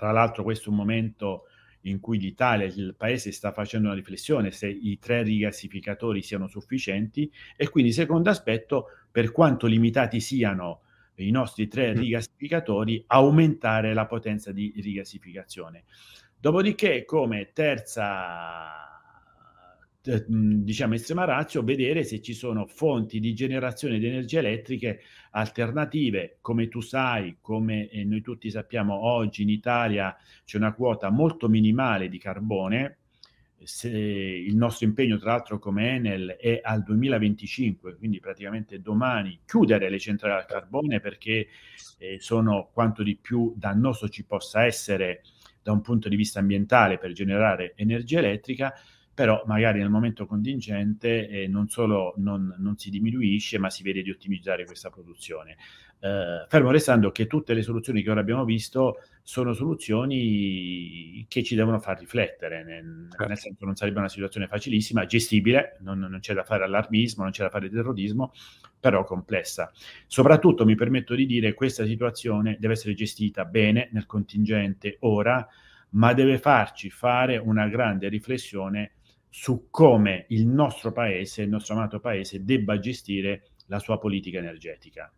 tra 0.00 0.12
l'altro 0.12 0.42
questo 0.42 0.70
è 0.70 0.72
un 0.72 0.78
momento 0.78 1.44
in 1.82 2.00
cui 2.00 2.18
l'Italia, 2.18 2.64
il 2.64 2.94
paese 2.96 3.32
sta 3.32 3.52
facendo 3.52 3.88
una 3.88 3.96
riflessione 3.96 4.50
se 4.50 4.66
i 4.66 4.98
tre 4.98 5.22
rigassificatori 5.22 6.22
siano 6.22 6.46
sufficienti 6.46 7.30
e 7.54 7.68
quindi 7.68 7.92
secondo 7.92 8.30
aspetto, 8.30 8.86
per 9.10 9.30
quanto 9.30 9.66
limitati 9.66 10.18
siano 10.18 10.80
i 11.16 11.30
nostri 11.30 11.68
tre 11.68 11.92
mm. 11.92 11.98
rigassificatori, 11.98 13.04
aumentare 13.08 13.92
la 13.92 14.06
potenza 14.06 14.52
di 14.52 14.72
rigassificazione. 14.76 15.84
Dopodiché, 16.34 17.04
come 17.04 17.50
terza 17.52 18.89
diciamo 20.02 20.94
estrema 20.94 21.24
razio, 21.24 21.62
vedere 21.62 22.04
se 22.04 22.22
ci 22.22 22.32
sono 22.32 22.66
fonti 22.66 23.20
di 23.20 23.34
generazione 23.34 23.98
di 23.98 24.06
energie 24.06 24.38
elettriche 24.38 25.00
alternative. 25.32 26.38
Come 26.40 26.68
tu 26.68 26.80
sai, 26.80 27.36
come 27.40 27.88
eh, 27.90 28.04
noi 28.04 28.22
tutti 28.22 28.50
sappiamo, 28.50 28.94
oggi 28.94 29.42
in 29.42 29.50
Italia 29.50 30.16
c'è 30.44 30.56
una 30.56 30.72
quota 30.72 31.10
molto 31.10 31.48
minimale 31.48 32.08
di 32.08 32.18
carbone. 32.18 32.96
Se 33.62 33.90
il 33.90 34.56
nostro 34.56 34.86
impegno, 34.86 35.18
tra 35.18 35.32
l'altro, 35.32 35.58
come 35.58 35.90
Enel 35.90 36.36
è 36.40 36.60
al 36.62 36.82
2025, 36.82 37.96
quindi 37.96 38.18
praticamente 38.18 38.80
domani 38.80 39.40
chiudere 39.44 39.90
le 39.90 39.98
centrali 39.98 40.40
al 40.40 40.46
carbone 40.46 41.00
perché 41.00 41.48
eh, 41.98 42.16
sono 42.20 42.70
quanto 42.72 43.02
di 43.02 43.16
più 43.16 43.52
dannoso 43.54 44.08
ci 44.08 44.24
possa 44.24 44.64
essere 44.64 45.20
da 45.62 45.72
un 45.72 45.82
punto 45.82 46.08
di 46.08 46.16
vista 46.16 46.38
ambientale 46.38 46.96
per 46.96 47.12
generare 47.12 47.74
energia 47.76 48.20
elettrica 48.20 48.72
però 49.12 49.42
magari 49.46 49.80
nel 49.80 49.90
momento 49.90 50.26
contingente 50.26 51.28
eh, 51.28 51.48
non 51.48 51.68
solo 51.68 52.14
non, 52.16 52.54
non, 52.58 52.78
si 52.78 52.90
diminuisce, 52.90 53.58
ma 53.58 53.68
si 53.68 53.82
vede 53.82 54.02
di 54.02 54.10
ottimizzare 54.10 54.64
questa 54.64 54.88
produzione. 54.88 55.56
Eh, 55.98 56.46
fermo 56.48 56.70
restando 56.70 57.10
che 57.10 57.26
tutte 57.26 57.52
le 57.52 57.62
soluzioni 57.62 58.02
che 58.02 58.10
ora 58.10 58.20
abbiamo 58.20 58.44
visto 58.44 59.00
sono 59.22 59.52
soluzioni 59.52 61.26
che 61.28 61.42
ci 61.42 61.54
devono 61.54 61.78
far 61.78 61.98
riflettere, 61.98 62.64
nel, 62.64 63.08
certo. 63.10 63.26
nel 63.26 63.38
senso 63.38 63.64
non 63.66 63.76
sarebbe 63.76 63.98
una 63.98 64.08
situazione 64.08 64.46
facilissima, 64.46 65.04
gestibile, 65.04 65.76
non, 65.80 65.98
non 65.98 66.18
c'è 66.20 66.32
da 66.32 66.42
fare 66.42 66.64
allarmismo, 66.64 67.22
non 67.22 67.32
c'è 67.32 67.42
da 67.42 67.50
fare 67.50 67.68
terrorismo, 67.68 68.32
però 68.80 69.04
complessa. 69.04 69.70
Soprattutto 70.06 70.64
mi 70.64 70.74
permetto 70.74 71.14
di 71.14 71.26
dire 71.26 71.50
che 71.50 71.54
questa 71.54 71.84
situazione 71.84 72.56
deve 72.58 72.72
essere 72.72 72.94
gestita 72.94 73.44
bene 73.44 73.90
nel 73.92 74.06
contingente 74.06 74.96
ora, 75.00 75.46
ma 75.90 76.14
deve 76.14 76.38
farci 76.38 76.88
fare 76.88 77.36
una 77.36 77.68
grande 77.68 78.08
riflessione 78.08 78.92
su 79.30 79.68
come 79.70 80.26
il 80.28 80.46
nostro 80.46 80.92
paese, 80.92 81.42
il 81.42 81.48
nostro 81.48 81.74
amato 81.74 82.00
paese, 82.00 82.44
debba 82.44 82.78
gestire 82.78 83.52
la 83.66 83.78
sua 83.78 83.98
politica 83.98 84.38
energetica. 84.38 85.10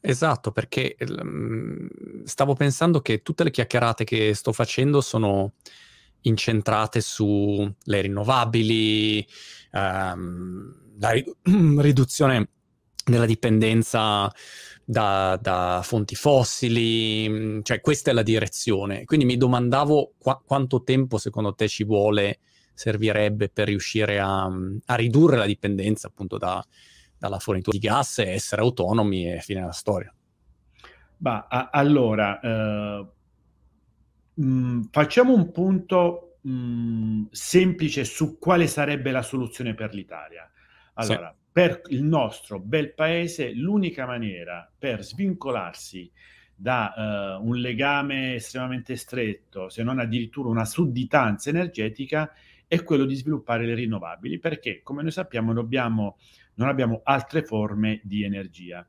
Esatto, 0.00 0.52
perché 0.52 0.96
um, 1.00 1.88
stavo 2.22 2.54
pensando 2.54 3.00
che 3.00 3.22
tutte 3.22 3.42
le 3.42 3.50
chiacchierate 3.50 4.04
che 4.04 4.34
sto 4.34 4.52
facendo 4.52 5.00
sono 5.00 5.54
incentrate 6.20 7.00
sulle 7.00 7.74
rinnovabili, 8.00 9.26
um, 9.72 10.94
la 11.00 11.10
ri- 11.10 11.24
riduzione 11.80 12.50
della 13.04 13.26
dipendenza 13.26 14.30
da, 14.84 15.38
da, 15.40 15.80
fonti 15.82 16.14
fossili, 16.14 17.60
cioè 17.62 17.80
questa 17.80 18.10
è 18.10 18.14
la 18.14 18.22
direzione. 18.22 19.04
Quindi 19.04 19.26
mi 19.26 19.36
domandavo 19.36 20.14
qua- 20.18 20.40
quanto 20.44 20.84
tempo 20.84 21.18
secondo 21.18 21.54
te 21.54 21.66
ci 21.66 21.82
vuole 21.82 22.38
servirebbe 22.76 23.48
per 23.48 23.66
riuscire 23.68 24.20
a, 24.20 24.44
a 24.44 24.94
ridurre 24.94 25.38
la 25.38 25.46
dipendenza 25.46 26.08
appunto 26.08 26.36
da, 26.36 26.62
dalla 27.18 27.38
fornitura 27.38 27.76
di 27.76 27.84
gas 27.84 28.18
e 28.18 28.28
essere 28.28 28.60
autonomi 28.60 29.32
e 29.32 29.40
fine 29.40 29.62
la 29.62 29.72
storia. 29.72 30.12
Ma 31.18 31.46
a, 31.48 31.70
allora, 31.72 32.38
eh, 32.40 33.06
mh, 34.34 34.46
mm, 34.46 34.82
facciamo 34.90 35.32
un 35.32 35.50
punto 35.50 36.38
mh, 36.42 36.50
mm, 36.50 37.24
semplice 37.30 38.04
su 38.04 38.38
quale 38.38 38.66
sarebbe 38.66 39.10
la 39.10 39.22
soluzione 39.22 39.74
per 39.74 39.94
l'Italia. 39.94 40.50
Allora, 40.94 41.34
sì. 41.34 41.48
per 41.50 41.80
il 41.88 42.02
nostro 42.02 42.60
bel 42.60 42.92
paese, 42.92 43.52
l'unica 43.52 44.04
maniera 44.06 44.70
per 44.78 45.02
svincolarsi 45.02 46.10
da 46.58 47.38
uh, 47.40 47.46
un 47.46 47.56
legame 47.56 48.34
estremamente 48.34 48.96
stretto, 48.96 49.68
se 49.68 49.82
non 49.82 49.98
addirittura 49.98 50.48
una 50.48 50.64
sudditanza 50.64 51.50
energetica, 51.50 52.32
è 52.66 52.82
quello 52.82 53.04
di 53.04 53.14
sviluppare 53.14 53.64
le 53.64 53.74
rinnovabili, 53.74 54.38
perché 54.38 54.80
come 54.82 55.02
noi 55.02 55.12
sappiamo 55.12 55.52
dobbiamo, 55.52 56.18
non 56.54 56.68
abbiamo 56.68 57.00
altre 57.04 57.42
forme 57.42 58.00
di 58.02 58.24
energia. 58.24 58.86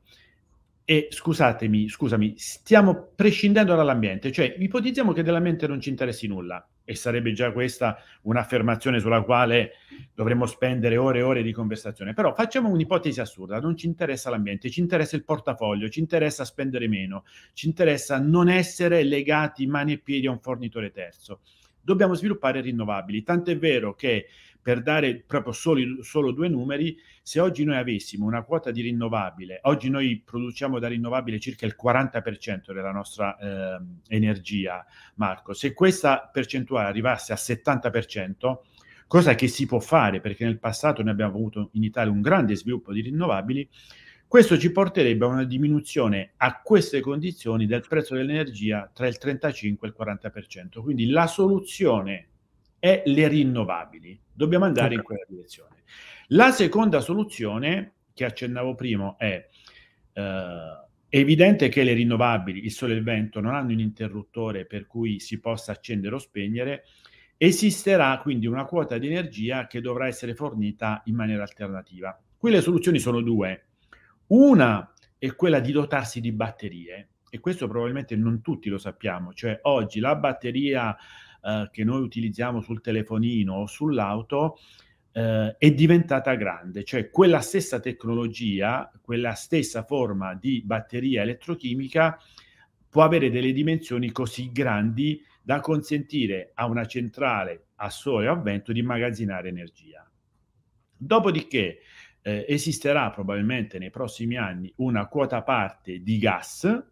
E 0.84 1.08
scusatemi, 1.10 1.88
scusami, 1.88 2.34
stiamo 2.38 3.12
prescindendo 3.14 3.74
dall'ambiente, 3.74 4.32
cioè 4.32 4.54
ipotizziamo 4.58 5.12
che 5.12 5.22
dell'ambiente 5.22 5.66
non 5.66 5.80
ci 5.80 5.90
interessi 5.90 6.26
nulla, 6.26 6.66
e 6.82 6.94
sarebbe 6.94 7.32
già 7.32 7.52
questa 7.52 7.98
un'affermazione 8.22 8.98
sulla 8.98 9.20
quale 9.20 9.72
dovremmo 10.14 10.46
spendere 10.46 10.96
ore 10.96 11.18
e 11.18 11.22
ore 11.22 11.42
di 11.42 11.52
conversazione. 11.52 12.14
Però 12.14 12.32
facciamo 12.32 12.70
un'ipotesi 12.70 13.20
assurda, 13.20 13.60
non 13.60 13.76
ci 13.76 13.84
interessa 13.86 14.30
l'ambiente, 14.30 14.70
ci 14.70 14.80
interessa 14.80 15.14
il 15.14 15.24
portafoglio, 15.24 15.90
ci 15.90 16.00
interessa 16.00 16.46
spendere 16.46 16.88
meno, 16.88 17.24
ci 17.52 17.66
interessa 17.66 18.18
non 18.18 18.48
essere 18.48 19.02
legati 19.02 19.66
mani 19.66 19.92
e 19.92 19.98
piedi 19.98 20.26
a 20.26 20.30
un 20.30 20.40
fornitore 20.40 20.90
terzo 20.90 21.40
dobbiamo 21.88 22.12
sviluppare 22.12 22.60
rinnovabili. 22.60 23.22
Tanto 23.22 23.50
è 23.50 23.56
vero 23.56 23.94
che 23.94 24.26
per 24.60 24.82
dare 24.82 25.24
proprio 25.26 25.54
solo, 25.54 26.02
solo, 26.02 26.32
due 26.32 26.48
numeri, 26.48 26.98
se 27.22 27.40
oggi 27.40 27.64
noi 27.64 27.76
avessimo 27.76 28.26
una 28.26 28.42
quota 28.42 28.70
di 28.70 28.82
rinnovabile, 28.82 29.60
oggi 29.62 29.88
noi 29.88 30.22
produciamo 30.22 30.78
da 30.78 30.88
rinnovabile 30.88 31.40
circa 31.40 31.64
il 31.64 31.74
40% 31.82 32.74
della 32.74 32.92
nostra 32.92 33.38
eh, 33.38 33.80
energia, 34.08 34.84
Marco, 35.14 35.54
se 35.54 35.72
questa 35.72 36.28
percentuale 36.30 36.88
arrivasse 36.88 37.32
a 37.32 37.36
70%, 37.36 38.58
cosa 39.06 39.34
che 39.34 39.48
si 39.48 39.64
può 39.64 39.80
fare 39.80 40.20
perché 40.20 40.44
nel 40.44 40.58
passato 40.58 41.02
noi 41.02 41.12
abbiamo 41.12 41.34
avuto 41.34 41.70
in 41.72 41.84
Italia 41.84 42.12
un 42.12 42.20
grande 42.20 42.54
sviluppo 42.54 42.92
di 42.92 43.00
rinnovabili, 43.00 43.66
questo 44.28 44.58
ci 44.58 44.70
porterebbe 44.70 45.24
a 45.24 45.28
una 45.28 45.44
diminuzione 45.44 46.32
a 46.36 46.60
queste 46.60 47.00
condizioni 47.00 47.64
del 47.64 47.82
prezzo 47.88 48.14
dell'energia 48.14 48.90
tra 48.92 49.06
il 49.06 49.16
35 49.16 49.88
e 49.88 49.90
il 49.90 49.96
40%. 49.98 50.82
Quindi 50.82 51.06
la 51.06 51.26
soluzione 51.26 52.28
è 52.78 53.02
le 53.06 53.26
rinnovabili. 53.26 54.20
Dobbiamo 54.30 54.66
andare 54.66 54.88
okay. 54.88 54.98
in 54.98 55.02
quella 55.02 55.24
direzione. 55.26 55.76
La 56.28 56.50
seconda 56.50 57.00
soluzione 57.00 57.94
che 58.12 58.26
accennavo 58.26 58.74
prima 58.74 59.16
è 59.16 59.48
eh, 60.12 60.86
evidente 61.08 61.70
che 61.70 61.82
le 61.82 61.94
rinnovabili, 61.94 62.62
il 62.62 62.70
sole 62.70 62.92
e 62.92 62.96
il 62.98 63.04
vento, 63.04 63.40
non 63.40 63.54
hanno 63.54 63.72
un 63.72 63.80
interruttore 63.80 64.66
per 64.66 64.86
cui 64.86 65.20
si 65.20 65.40
possa 65.40 65.72
accendere 65.72 66.14
o 66.14 66.18
spegnere. 66.18 66.84
Esisterà 67.38 68.18
quindi 68.18 68.46
una 68.46 68.66
quota 68.66 68.98
di 68.98 69.06
energia 69.06 69.66
che 69.66 69.80
dovrà 69.80 70.06
essere 70.06 70.34
fornita 70.34 71.00
in 71.06 71.14
maniera 71.14 71.44
alternativa. 71.44 72.20
Qui 72.36 72.50
le 72.50 72.60
soluzioni 72.60 72.98
sono 72.98 73.22
due. 73.22 73.67
Una 74.28 74.92
è 75.18 75.34
quella 75.34 75.60
di 75.60 75.72
dotarsi 75.72 76.20
di 76.20 76.32
batterie, 76.32 77.08
e 77.30 77.40
questo 77.40 77.68
probabilmente 77.68 78.16
non 78.16 78.40
tutti 78.40 78.68
lo 78.68 78.78
sappiamo, 78.78 79.32
cioè 79.32 79.58
oggi 79.62 80.00
la 80.00 80.16
batteria 80.16 80.96
eh, 81.42 81.68
che 81.70 81.84
noi 81.84 82.00
utilizziamo 82.02 82.60
sul 82.60 82.80
telefonino 82.80 83.54
o 83.54 83.66
sull'auto 83.66 84.58
eh, 85.12 85.56
è 85.58 85.72
diventata 85.72 86.34
grande, 86.34 86.84
cioè 86.84 87.10
quella 87.10 87.40
stessa 87.40 87.80
tecnologia, 87.80 88.90
quella 89.00 89.34
stessa 89.34 89.82
forma 89.82 90.34
di 90.34 90.62
batteria 90.64 91.22
elettrochimica 91.22 92.18
può 92.88 93.02
avere 93.02 93.30
delle 93.30 93.52
dimensioni 93.52 94.10
così 94.10 94.50
grandi 94.50 95.22
da 95.42 95.60
consentire 95.60 96.52
a 96.54 96.66
una 96.66 96.86
centrale 96.86 97.68
a 97.76 97.90
sole 97.90 98.28
o 98.28 98.32
a 98.32 98.36
vento 98.36 98.72
di 98.72 98.80
immagazzinare 98.80 99.48
energia. 99.48 100.08
Dopodiché 100.96 101.78
eh, 102.28 102.44
esisterà 102.46 103.10
probabilmente 103.10 103.78
nei 103.78 103.90
prossimi 103.90 104.36
anni 104.36 104.70
una 104.76 105.06
quota 105.06 105.42
parte 105.42 106.02
di 106.02 106.18
gas 106.18 106.84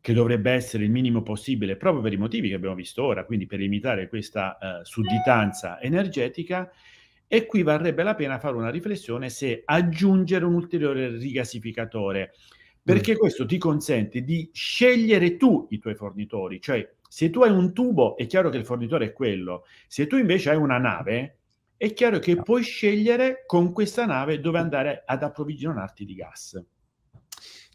che 0.00 0.12
dovrebbe 0.14 0.52
essere 0.52 0.84
il 0.84 0.90
minimo 0.90 1.22
possibile 1.22 1.76
proprio 1.76 2.02
per 2.02 2.12
i 2.12 2.16
motivi 2.16 2.48
che 2.48 2.54
abbiamo 2.54 2.74
visto 2.74 3.02
ora, 3.02 3.24
quindi 3.24 3.46
per 3.46 3.58
limitare 3.58 4.08
questa 4.08 4.56
eh, 4.56 4.84
sudditanza 4.84 5.80
energetica. 5.80 6.70
E 7.28 7.44
qui 7.44 7.64
varrebbe 7.64 8.04
la 8.04 8.14
pena 8.14 8.38
fare 8.38 8.56
una 8.56 8.70
riflessione 8.70 9.28
se 9.30 9.62
aggiungere 9.64 10.44
un 10.44 10.54
ulteriore 10.54 11.08
rigasificatore, 11.08 12.34
perché 12.80 13.14
mm. 13.14 13.16
questo 13.16 13.44
ti 13.46 13.58
consente 13.58 14.22
di 14.22 14.48
scegliere 14.52 15.36
tu 15.36 15.66
i 15.70 15.80
tuoi 15.80 15.96
fornitori, 15.96 16.60
cioè 16.60 16.88
se 17.08 17.30
tu 17.30 17.42
hai 17.42 17.50
un 17.50 17.72
tubo 17.72 18.16
è 18.16 18.26
chiaro 18.26 18.48
che 18.48 18.58
il 18.58 18.64
fornitore 18.64 19.06
è 19.06 19.12
quello, 19.12 19.64
se 19.88 20.06
tu 20.06 20.16
invece 20.16 20.50
hai 20.50 20.56
una 20.56 20.78
nave 20.78 21.38
è 21.76 21.92
chiaro 21.92 22.18
che 22.18 22.36
puoi 22.36 22.62
scegliere 22.62 23.44
con 23.46 23.72
questa 23.72 24.06
nave 24.06 24.40
dove 24.40 24.58
andare 24.58 25.02
ad 25.04 25.22
approvvigionarti 25.22 26.04
di 26.04 26.14
gas. 26.14 26.62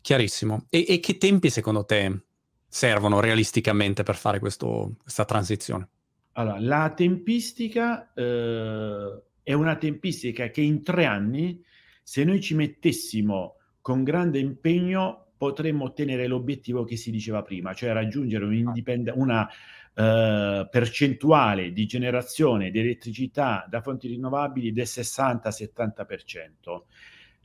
Chiarissimo. 0.01 0.65
E, 0.70 0.86
e 0.88 1.00
che 1.00 1.17
tempi 1.17 1.50
secondo 1.50 1.86
te 1.86 2.24
servono 2.67 3.20
realisticamente 3.20 4.03
per 4.03 4.15
fare 4.15 4.39
questo, 4.39 4.96
questa 5.01 5.25
transizione? 5.25 5.89
Allora, 6.34 6.60
la 6.60 6.93
tempistica 6.96 8.12
eh, 8.13 9.22
è 9.43 9.53
una 9.53 9.75
tempistica 9.75 10.50
che 10.50 10.62
in 10.62 10.81
tre 10.81 11.05
anni, 11.05 11.63
se 12.01 12.24
noi 12.24 12.41
ci 12.41 12.55
mettessimo 12.55 13.58
con 13.81 14.03
grande 14.03 14.39
impegno, 14.39 15.34
potremmo 15.38 15.86
ottenere 15.86 16.27
l'obiettivo 16.27 16.84
che 16.84 16.96
si 16.96 17.12
diceva 17.12 17.41
prima, 17.41 17.74
cioè 17.74 17.91
raggiungere 17.93 18.46
una 18.46 19.50
eh, 19.93 20.67
percentuale 20.69 21.71
di 21.71 21.86
generazione 21.86 22.71
di 22.71 22.79
elettricità 22.79 23.65
da 23.69 23.81
fonti 23.81 24.07
rinnovabili 24.07 24.71
del 24.71 24.86
60-70%. 24.86 26.81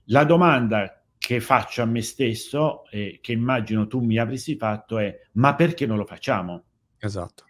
La 0.05 0.25
domanda 0.25 1.03
che 1.19 1.41
faccio 1.41 1.83
a 1.83 1.87
me 1.87 2.03
stesso 2.03 2.89
e 2.89 3.19
che 3.21 3.33
immagino 3.33 3.87
tu 3.87 4.01
mi 4.01 4.19
avresti 4.19 4.57
fatto 4.57 4.99
è 4.99 5.19
ma 5.33 5.55
perché 5.55 5.87
non 5.87 5.97
lo 5.97 6.05
facciamo? 6.05 6.63
Esatto. 6.99 7.45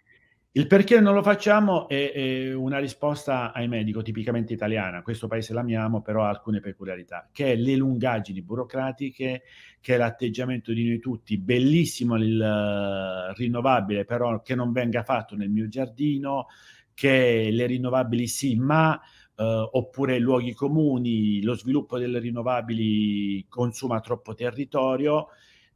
Il 0.57 0.65
perché 0.65 0.99
non 0.99 1.13
lo 1.13 1.21
facciamo 1.21 1.87
è, 1.87 2.11
è, 2.11 2.51
una 2.51 2.79
risposta, 2.79 3.53
ahimè, 3.53 3.83
dico 3.83 4.01
tipicamente 4.01 4.53
italiana, 4.53 5.03
questo 5.03 5.27
paese 5.27 5.53
l'amiamo, 5.53 6.01
però 6.01 6.23
ha 6.23 6.29
alcune 6.29 6.61
peculiarità, 6.61 7.29
che 7.31 7.51
è 7.51 7.55
le 7.55 7.75
lungaggini 7.75 8.41
burocratiche, 8.41 9.43
che 9.79 9.93
è 9.93 9.97
l'atteggiamento 9.97 10.73
di 10.73 10.87
noi 10.87 10.97
tutti, 10.97 11.37
bellissimo 11.37 12.15
il 12.15 12.39
uh, 12.39 13.35
rinnovabile, 13.35 14.03
però 14.03 14.41
che 14.41 14.55
non 14.55 14.71
venga 14.71 15.03
fatto 15.03 15.35
nel 15.35 15.51
mio 15.51 15.67
giardino, 15.67 16.47
che 16.95 17.49
le 17.51 17.65
rinnovabili 17.67 18.27
sì, 18.27 18.55
ma 18.55 18.99
Uh, 19.37 19.69
oppure 19.73 20.17
luoghi 20.17 20.55
comuni, 20.55 21.43
lo 21.43 21.53
sviluppo 21.53 21.99
delle 21.99 22.17
rinnovabili 22.17 23.45
consuma 23.47 23.99
troppo 23.99 24.33
territorio. 24.33 25.27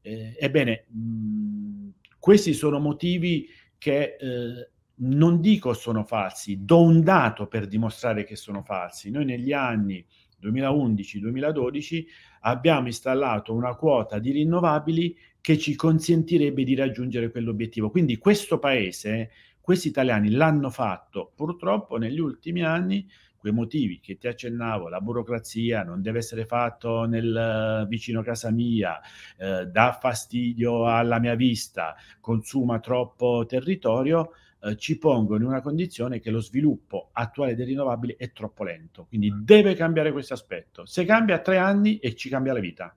Eh, 0.01 0.35
ebbene, 0.39 0.85
mh, 0.87 1.89
questi 2.17 2.53
sono 2.53 2.79
motivi 2.79 3.47
che 3.81 4.15
eh, 4.19 4.69
non 5.01 5.39
dico 5.39 5.73
sono 5.73 6.03
falsi, 6.03 6.63
do 6.63 6.81
un 6.81 7.01
dato 7.01 7.47
per 7.47 7.67
dimostrare 7.67 8.23
che 8.23 8.35
sono 8.35 8.63
falsi. 8.63 9.09
Noi 9.09 9.25
negli 9.25 9.53
anni 9.53 10.05
2011-2012 10.41 12.05
abbiamo 12.41 12.87
installato 12.87 13.53
una 13.53 13.75
quota 13.75 14.19
di 14.19 14.31
rinnovabili 14.31 15.15
che 15.39 15.57
ci 15.57 15.75
consentirebbe 15.75 16.63
di 16.63 16.75
raggiungere 16.75 17.31
quell'obiettivo. 17.31 17.89
Quindi 17.89 18.17
questo 18.17 18.59
paese, 18.59 19.31
questi 19.59 19.87
italiani 19.87 20.29
l'hanno 20.31 20.69
fatto 20.69 21.31
purtroppo 21.35 21.97
negli 21.97 22.19
ultimi 22.19 22.63
anni 22.63 23.07
quei 23.41 23.53
motivi 23.53 23.99
che 23.99 24.19
ti 24.19 24.27
accennavo, 24.27 24.87
la 24.87 25.01
burocrazia 25.01 25.83
non 25.83 26.03
deve 26.03 26.19
essere 26.19 26.45
fatto 26.45 27.05
nel 27.05 27.87
vicino 27.89 28.21
casa 28.21 28.51
mia, 28.51 29.01
eh, 29.35 29.65
dà 29.65 29.97
fastidio 29.99 30.85
alla 30.85 31.19
mia 31.19 31.33
vista, 31.33 31.95
consuma 32.19 32.79
troppo 32.79 33.43
territorio, 33.47 34.33
eh, 34.63 34.77
ci 34.77 34.97
pongono 34.97 35.43
in 35.43 35.49
una 35.49 35.61
condizione 35.61 36.19
che 36.19 36.29
lo 36.29 36.39
sviluppo 36.39 37.09
attuale 37.13 37.55
dei 37.55 37.65
rinnovabili 37.65 38.15
è 38.17 38.31
troppo 38.31 38.63
lento. 38.63 39.05
Quindi 39.07 39.31
mm. 39.31 39.41
deve 39.41 39.73
cambiare 39.73 40.11
questo 40.11 40.33
aspetto. 40.33 40.85
Se 40.85 41.03
cambia 41.03 41.39
tre 41.39 41.57
anni 41.57 41.97
e 41.97 42.15
ci 42.15 42.29
cambia 42.29 42.53
la 42.53 42.59
vita. 42.59 42.95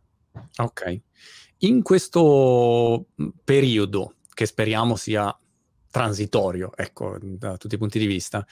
Ok. 0.57 1.01
In 1.59 1.83
questo 1.83 3.07
mm, 3.21 3.29
periodo, 3.45 4.17
che 4.33 4.47
speriamo 4.47 4.97
sia 4.97 5.37
transitorio, 5.91 6.73
ecco, 6.77 7.17
da 7.21 7.57
tutti 7.57 7.77
i 7.77 7.79
punti 7.79 7.99
di 7.99 8.07
vista, 8.07 8.45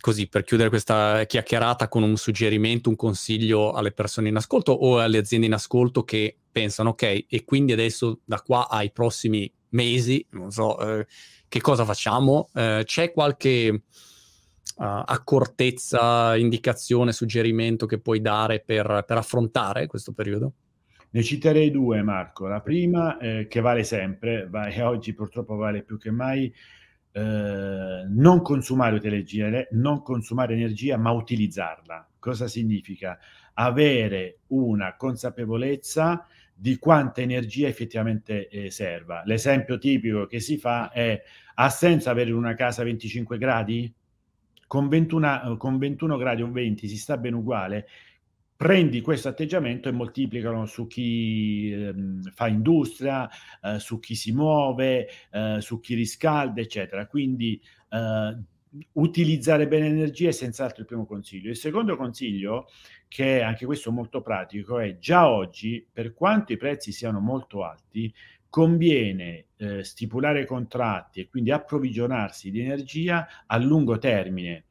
così 0.00 0.28
per 0.28 0.42
chiudere 0.42 0.68
questa 0.68 1.24
chiacchierata 1.24 1.88
con 1.88 2.02
un 2.02 2.16
suggerimento, 2.16 2.88
un 2.88 2.96
consiglio 2.96 3.72
alle 3.72 3.92
persone 3.92 4.28
in 4.28 4.36
ascolto 4.36 4.72
o 4.72 4.98
alle 4.98 5.18
aziende 5.18 5.46
in 5.46 5.52
ascolto 5.52 6.04
che 6.04 6.36
pensano, 6.50 6.90
ok, 6.90 7.26
e 7.28 7.44
quindi 7.44 7.72
adesso 7.72 8.20
da 8.24 8.40
qua 8.40 8.68
ai 8.68 8.90
prossimi 8.90 9.50
mesi, 9.70 10.24
non 10.30 10.50
so, 10.50 10.78
eh, 10.78 11.06
che 11.48 11.60
cosa 11.60 11.84
facciamo? 11.84 12.48
Eh, 12.54 12.82
c'è 12.84 13.10
qualche 13.12 13.82
uh, 14.80 15.02
accortezza, 15.04 16.36
indicazione, 16.36 17.12
suggerimento 17.12 17.86
che 17.86 17.98
puoi 17.98 18.20
dare 18.20 18.60
per, 18.60 19.04
per, 19.06 19.16
affrontare 19.16 19.86
questo 19.86 20.12
periodo? 20.12 20.52
Ne 21.10 21.22
citerei 21.22 21.70
due, 21.70 22.02
Marco. 22.02 22.46
La 22.46 22.60
prima, 22.60 23.18
eh, 23.18 23.46
che 23.48 23.60
vale 23.60 23.82
sempre, 23.82 24.46
va, 24.48 24.66
e 24.66 24.80
oggi 24.82 25.12
purtroppo 25.12 25.56
vale 25.56 25.82
più 25.82 25.98
che 25.98 26.10
mai, 26.10 26.52
eh, 27.12 28.04
non 28.08 28.42
consumare 28.42 29.00
energia, 29.02 29.66
non 29.72 30.02
consumare 30.02 30.54
energia, 30.54 30.96
ma 30.96 31.10
utilizzarla. 31.10 32.08
Cosa 32.18 32.46
significa? 32.46 33.18
Avere 33.54 34.38
una 34.48 34.94
consapevolezza 34.96 36.24
di 36.60 36.78
quanta 36.78 37.22
energia 37.22 37.68
effettivamente 37.68 38.48
eh, 38.48 38.70
serva. 38.70 39.22
L'esempio 39.24 39.78
tipico 39.78 40.26
che 40.26 40.40
si 40.40 40.58
fa 40.58 40.90
è 40.90 41.22
ha 41.54 41.68
senso 41.70 42.10
avere 42.10 42.32
una 42.32 42.54
casa 42.54 42.82
a 42.82 42.84
25 42.84 43.38
gradi? 43.38 43.92
Con 44.66 44.88
21, 44.88 45.56
con 45.56 45.78
21 45.78 46.16
gradi 46.18 46.42
o 46.42 46.50
20 46.50 46.86
si 46.86 46.96
sta 46.96 47.16
bene 47.16 47.36
uguale 47.36 47.86
prendi 48.60 49.00
questo 49.00 49.28
atteggiamento 49.28 49.88
e 49.88 49.92
moltiplicano 49.92 50.66
su 50.66 50.86
chi 50.86 51.72
eh, 51.72 51.94
fa 52.34 52.46
industria, 52.46 53.26
eh, 53.62 53.78
su 53.78 53.98
chi 54.00 54.14
si 54.14 54.32
muove, 54.32 55.08
eh, 55.30 55.56
su 55.60 55.80
chi 55.80 55.94
riscalda, 55.94 56.60
eccetera. 56.60 57.06
Quindi 57.06 57.58
eh, 57.88 58.36
utilizzare 58.92 59.66
bene 59.66 59.88
l'energia 59.88 60.28
è 60.28 60.32
senz'altro 60.32 60.80
il 60.80 60.86
primo 60.86 61.06
consiglio. 61.06 61.50
Il 61.50 61.56
secondo 61.56 61.96
consiglio, 61.96 62.68
che 63.08 63.38
è 63.38 63.42
anche 63.42 63.66
questo 63.66 63.90
molto 63.90 64.22
pratico, 64.22 64.78
è 64.78 64.98
già 64.98 65.28
oggi, 65.28 65.86
per 65.90 66.14
quanto 66.14 66.52
i 66.52 66.56
prezzi 66.56 66.92
siano 66.92 67.20
molto 67.20 67.64
alti, 67.64 68.12
conviene 68.48 69.46
eh, 69.56 69.84
stipulare 69.84 70.44
contratti 70.44 71.20
e 71.20 71.28
quindi 71.28 71.50
approvvigionarsi 71.50 72.50
di 72.50 72.60
energia 72.60 73.26
a 73.46 73.56
lungo 73.58 73.98
termine 73.98 74.64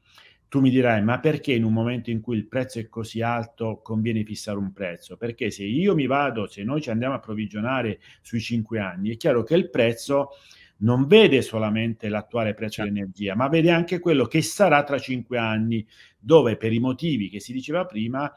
tu 0.50 0.62
mi 0.62 0.72
dirai, 0.72 1.04
ma 1.04 1.20
perché 1.20 1.54
in 1.54 1.64
un 1.64 1.72
momento 1.72 2.10
in 2.10 2.22
cui 2.22 2.36
il 2.36 2.48
prezzo 2.48 2.80
è 2.80 2.90
così 2.90 3.22
alto 3.22 3.82
conviene 3.84 4.24
fissare 4.24 4.58
un 4.58 4.74
prezzo? 4.74 5.16
Perché 5.16 5.52
se 5.52 5.64
io 5.64 5.94
mi 5.94 6.08
vado, 6.08 6.48
se 6.48 6.64
noi 6.64 6.82
ci 6.82 6.90
andiamo 6.90 7.14
a 7.14 7.18
approvvigionare 7.18 8.00
sui 8.22 8.42
cinque 8.42 8.80
anni, 8.80 9.12
è 9.12 9.18
chiaro 9.18 9.44
che 9.44 9.54
il 9.54 9.70
prezzo 9.70 10.32
non 10.80 11.08
vede 11.08 11.42
solamente 11.42 12.10
l'attuale 12.10 12.54
prezzo 12.54 12.76
certo. 12.76 12.92
dell'energia, 12.92 13.36
ma 13.36 13.48
vede 13.48 13.72
anche 13.72 14.00
quello 14.00 14.26
che 14.26 14.42
sarà 14.42 14.84
tra 14.84 15.00
cinque 15.00 15.38
anni, 15.38 15.86
dove 16.18 16.58
per 16.58 16.74
i 16.74 16.80
motivi 16.80 17.30
che 17.30 17.40
si 17.40 17.54
diceva 17.54 17.86
prima, 17.86 18.32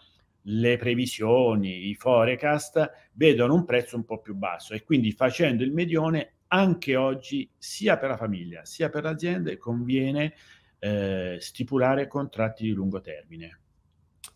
le 0.46 0.76
previsioni, 0.76 1.88
i 1.88 1.94
forecast 1.94 3.10
vedono 3.12 3.54
un 3.54 3.64
prezzo 3.64 3.96
un 3.96 4.04
po' 4.04 4.18
più 4.18 4.34
basso 4.34 4.74
e 4.74 4.82
quindi 4.82 5.12
facendo 5.12 5.62
il 5.62 5.72
medione 5.72 6.32
anche 6.48 6.96
oggi 6.96 7.48
sia 7.56 7.96
per 7.96 8.10
la 8.10 8.16
famiglia 8.16 8.64
sia 8.64 8.90
per 8.90 9.04
l'azienda 9.04 9.56
conviene 9.56 10.34
eh, 10.78 11.36
stipulare 11.38 12.08
contratti 12.08 12.64
di 12.64 12.72
lungo 12.72 13.00
termine. 13.00 13.61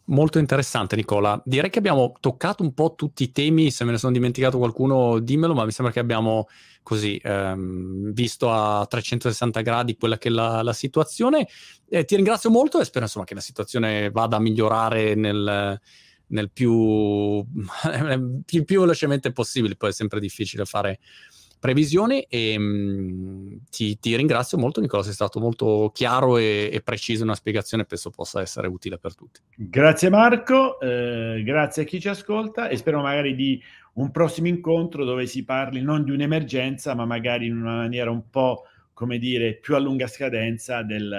Molto 0.08 0.38
interessante 0.38 0.94
Nicola. 0.94 1.40
Direi 1.44 1.68
che 1.68 1.80
abbiamo 1.80 2.14
toccato 2.20 2.62
un 2.62 2.72
po' 2.74 2.94
tutti 2.94 3.24
i 3.24 3.32
temi, 3.32 3.72
se 3.72 3.84
me 3.84 3.90
ne 3.90 3.98
sono 3.98 4.12
dimenticato 4.12 4.56
qualcuno 4.56 5.18
dimmelo, 5.18 5.52
ma 5.52 5.64
mi 5.64 5.72
sembra 5.72 5.92
che 5.92 5.98
abbiamo 5.98 6.46
così 6.84 7.20
ehm, 7.20 8.12
visto 8.12 8.52
a 8.52 8.86
360 8.86 9.62
gradi 9.62 9.96
quella 9.96 10.16
che 10.16 10.28
è 10.28 10.30
la, 10.30 10.62
la 10.62 10.72
situazione. 10.72 11.48
Eh, 11.88 12.04
ti 12.04 12.14
ringrazio 12.14 12.50
molto 12.50 12.78
e 12.78 12.84
spero 12.84 13.06
insomma 13.06 13.24
che 13.24 13.34
la 13.34 13.40
situazione 13.40 14.10
vada 14.10 14.36
a 14.36 14.40
migliorare 14.40 15.16
nel, 15.16 15.80
nel 16.28 16.50
più, 16.52 17.44
più, 18.44 18.64
più 18.64 18.80
velocemente 18.80 19.32
possibile, 19.32 19.74
poi 19.74 19.90
è 19.90 19.92
sempre 19.92 20.20
difficile 20.20 20.64
fare 20.66 21.00
previsioni 21.66 22.22
e 22.22 22.56
mh, 22.56 22.62
mm, 22.62 23.56
ti, 23.70 23.98
ti, 23.98 24.14
ringrazio 24.14 24.56
molto 24.56 24.80
Nicola, 24.80 25.02
sei 25.02 25.12
stato 25.12 25.40
molto 25.40 25.90
chiaro 25.92 26.38
e, 26.38 26.70
e, 26.72 26.80
preciso 26.80 27.22
in 27.22 27.28
una 27.28 27.36
spiegazione, 27.36 27.84
penso 27.84 28.10
possa 28.10 28.40
essere 28.40 28.68
utile 28.68 28.98
per 28.98 29.16
tutti. 29.16 29.40
Grazie 29.56 30.08
Marco, 30.08 30.78
eh, 30.80 31.42
grazie 31.44 31.82
a 31.82 31.84
chi 31.84 32.00
ci 32.00 32.08
ascolta 32.08 32.68
e 32.68 32.76
spero 32.76 33.02
magari 33.02 33.34
di 33.34 33.60
un 33.94 34.10
prossimo 34.12 34.46
incontro 34.46 35.04
dove 35.04 35.26
si 35.26 35.44
parli 35.44 35.82
non 35.82 36.04
di 36.04 36.12
un'emergenza 36.12 36.94
ma 36.94 37.04
magari 37.04 37.46
in 37.46 37.56
una 37.56 37.76
maniera 37.76 38.10
un 38.10 38.30
po' 38.30 38.64
come 38.92 39.18
dire 39.18 39.56
più 39.56 39.74
a 39.74 39.78
lunga 39.78 40.06
scadenza 40.06 40.82
del, 40.82 41.14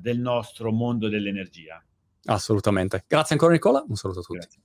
del 0.00 0.20
nostro 0.20 0.70
mondo 0.70 1.08
dell'energia. 1.08 1.82
Assolutamente. 2.26 3.04
Grazie 3.08 3.34
ancora 3.34 3.52
Nicola, 3.52 3.84
un 3.86 3.96
saluto 3.96 4.20
a 4.20 4.22
tutti. 4.22 4.38
Grazie. 4.38 4.60